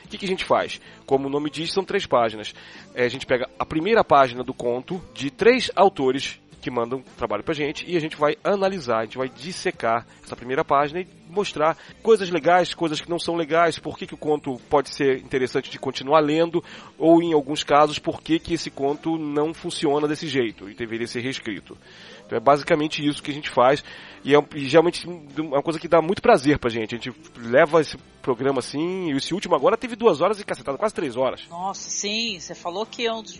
[0.04, 0.80] O que, que a gente faz?
[1.06, 2.54] Como o nome diz, são três páginas.
[2.94, 7.44] É, a gente pega a primeira página do conto de três autores que mandam trabalho
[7.44, 11.06] pra gente e a gente vai analisar, a gente vai dissecar essa primeira página e
[11.28, 15.18] mostrar coisas legais, coisas que não são legais, por que, que o conto pode ser
[15.18, 16.64] interessante de continuar lendo,
[16.96, 21.06] ou em alguns casos, por que, que esse conto não funciona desse jeito e deveria
[21.06, 21.76] ser reescrito.
[22.24, 23.84] Então é basicamente isso que a gente faz
[24.24, 26.94] e, é, e geralmente é uma coisa que dá muito prazer pra gente.
[26.94, 30.78] A gente leva esse programa assim, e esse último agora teve duas horas e cacetada,
[30.78, 31.46] quase três horas.
[31.50, 33.38] Nossa, sim, você falou que é um dos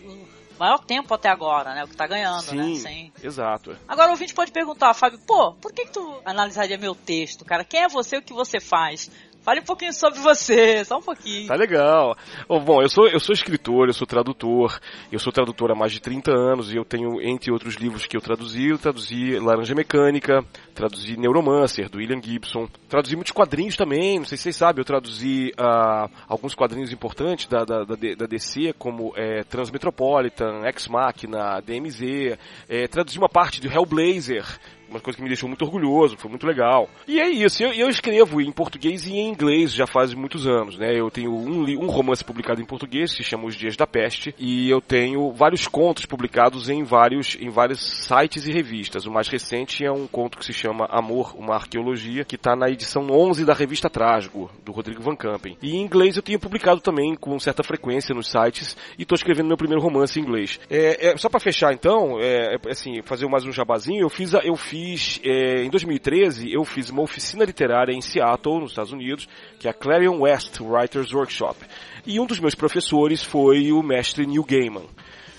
[0.59, 1.83] maior tempo até agora, né?
[1.83, 2.63] O que tá ganhando, né?
[2.63, 3.11] Sim, Sim.
[3.23, 3.77] exato.
[3.87, 7.63] Agora o ouvinte pode perguntar, Fábio, pô, por que, que tu analisaria meu texto, cara?
[7.63, 9.09] Quem é você o que você faz?
[9.45, 11.47] Fale um pouquinho sobre você, só um pouquinho.
[11.47, 12.17] Tá legal.
[12.49, 14.79] Bom, eu sou, eu sou escritor, eu sou tradutor,
[15.11, 18.17] eu sou tradutor há mais de 30 anos e eu tenho, entre outros livros que
[18.17, 20.43] eu traduzi, eu traduzi Laranja Mecânica,
[20.73, 24.85] traduzi Neuromancer, do William Gibson, traduzi muitos quadrinhos também, não sei se vocês sabem, eu
[24.85, 31.61] traduzi ah, alguns quadrinhos importantes da, da, da, da DC, como é, Transmetropolitan, Ex Machina,
[31.61, 32.35] DMZ,
[32.67, 34.43] é, traduzi uma parte do Hellblazer,
[34.89, 36.89] uma coisa que me deixou muito orgulhoso, foi muito legal.
[37.07, 40.77] E é isso, eu, eu escrevo em português e em inglês já faz muitos anos,
[40.77, 40.97] né?
[40.97, 44.33] Eu tenho um, um romance publicado em português, que se chama Os Dias da Peste,
[44.37, 49.05] e eu tenho vários contos publicados em vários, em vários sites e revistas.
[49.05, 52.69] O mais recente é um conto que se chama Amor, uma arqueologia, que está na
[52.69, 55.57] edição 11 da revista Trasgo, do Rodrigo Van Campen.
[55.61, 59.47] E em inglês eu tenho publicado também com certa frequência nos sites e estou escrevendo
[59.47, 60.59] meu primeiro romance em inglês.
[60.69, 64.33] É, é só para fechar então, é, é, assim, fazer mais um jabazinho, eu fiz,
[64.33, 64.74] eu fiz
[65.23, 69.27] é, em 2013 eu fiz uma oficina literária em Seattle, nos Estados Unidos,
[69.59, 71.65] que é a Clarion West Writers Workshop.
[72.05, 74.87] E um dos meus professores foi o mestre Neil Gaiman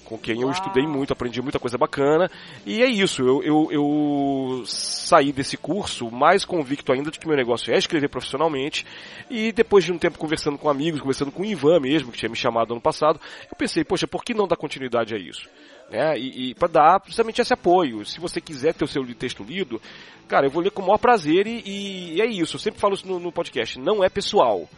[0.07, 2.31] com quem eu estudei muito, aprendi muita coisa bacana.
[2.65, 7.37] E é isso, eu, eu, eu, saí desse curso mais convicto ainda de que meu
[7.37, 8.87] negócio é escrever profissionalmente.
[9.29, 12.31] E depois de um tempo conversando com amigos, conversando com o Ivan mesmo, que tinha
[12.31, 13.21] me chamado ano passado,
[13.51, 15.49] eu pensei, poxa, por que não dar continuidade a isso?
[15.91, 16.19] Né?
[16.19, 18.05] E, e para dar precisamente esse apoio.
[18.05, 19.81] Se você quiser ter o seu texto lido,
[20.29, 22.57] cara, eu vou ler com o maior prazer e, e é isso.
[22.57, 23.79] Eu sempre falo isso no, no podcast.
[23.79, 24.69] Não é pessoal.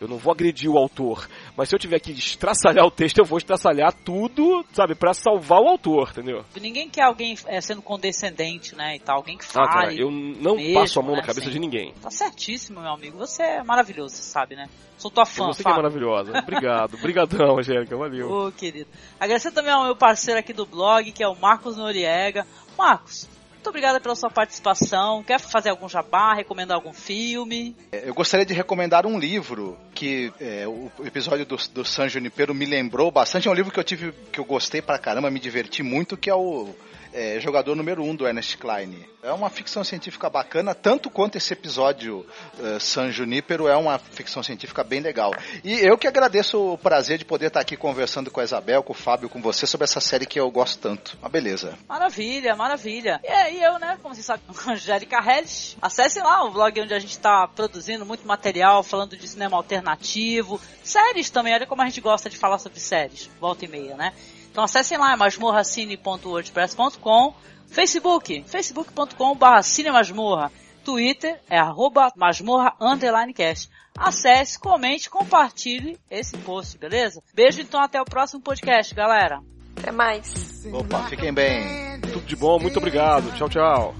[0.00, 1.28] Eu não vou agredir o autor.
[1.56, 5.60] Mas se eu tiver que estraçalhar o texto, eu vou estraçalhar tudo, sabe, para salvar
[5.60, 6.44] o autor, entendeu?
[6.60, 9.16] Ninguém quer alguém é, sendo condescendente, né, e tal.
[9.16, 9.66] Alguém que fale.
[9.66, 11.50] Ah, cara, eu não mesmo, passo a mão né, na cabeça assim.
[11.50, 11.92] de ninguém.
[12.00, 13.18] Tá certíssimo, meu amigo.
[13.18, 14.68] Você é maravilhoso, sabe, né?
[14.96, 16.36] Sou tua fã, Você que é maravilhosa.
[16.38, 16.94] Obrigado.
[16.98, 17.96] Obrigadão, Angélica.
[17.96, 18.30] Valeu.
[18.30, 18.90] Ô, querido.
[19.18, 22.44] Agradecer também ao meu parceiro aqui do blog, que é o Marcos Noriega.
[22.76, 23.28] Marcos,
[23.58, 25.22] muito obrigada pela sua participação.
[25.24, 27.76] Quer fazer algum jabá, recomendar algum filme?
[27.90, 32.54] É, eu gostaria de recomendar um livro que é, o episódio do, do San Junipero
[32.54, 33.48] me lembrou bastante.
[33.48, 36.30] É um livro que eu tive, que eu gostei pra caramba, me diverti muito, que
[36.30, 36.72] é o
[37.12, 39.04] é, jogador número um do Ernest Klein.
[39.22, 42.24] É uma ficção científica bacana, tanto quanto esse episódio
[42.58, 45.32] uh, San Junípero é uma ficção científica bem legal.
[45.64, 48.92] E eu que agradeço o prazer de poder estar aqui conversando com a Isabel, com
[48.92, 51.18] o Fábio, com você sobre essa série que eu gosto tanto.
[51.20, 51.76] Uma beleza.
[51.88, 53.20] Maravilha, maravilha.
[53.24, 55.76] E aí eu, né, como você sabe, Angélica Helles.
[55.82, 60.60] Acessem lá o blog onde a gente está produzindo muito material, falando de cinema alternativo,
[60.82, 64.12] séries também, olha como a gente gosta de falar sobre séries, volta e meia, né?
[64.50, 67.34] Então acessem lá masmorracine.wordpress.com,
[67.66, 70.50] Facebook, facebook.com barra cinemasmorra,
[70.84, 73.70] Twitter é arroba masmorra underline cast.
[73.96, 77.22] Acesse, comente, compartilhe esse post, beleza?
[77.34, 79.40] Beijo então, até o próximo podcast, galera.
[79.76, 80.64] Até mais.
[80.72, 82.00] Opa, fiquem bem.
[82.00, 83.32] Tudo de bom, muito obrigado.
[83.36, 83.94] Tchau, tchau.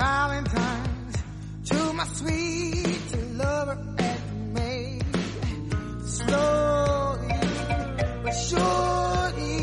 [0.00, 0.89] Valentine
[1.70, 5.04] to my sweet lover and maid.
[6.04, 7.34] Slowly
[8.24, 9.56] but surely,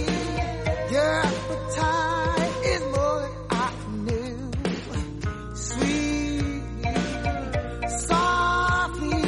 [0.93, 3.69] your appetite is more than I
[4.07, 4.51] knew.
[5.55, 6.95] Sweetly,
[8.09, 9.23] softly,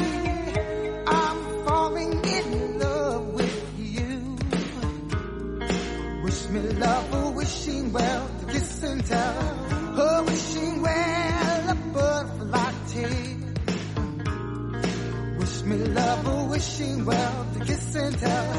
[1.06, 4.36] I'm falling in love with you.
[6.24, 9.39] Wish me love, wishing well, kiss and tell.
[15.70, 18.52] me love oh, her wishing well to kiss and tell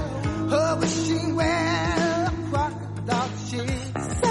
[0.50, 4.31] her wishing well crocodile cheeks.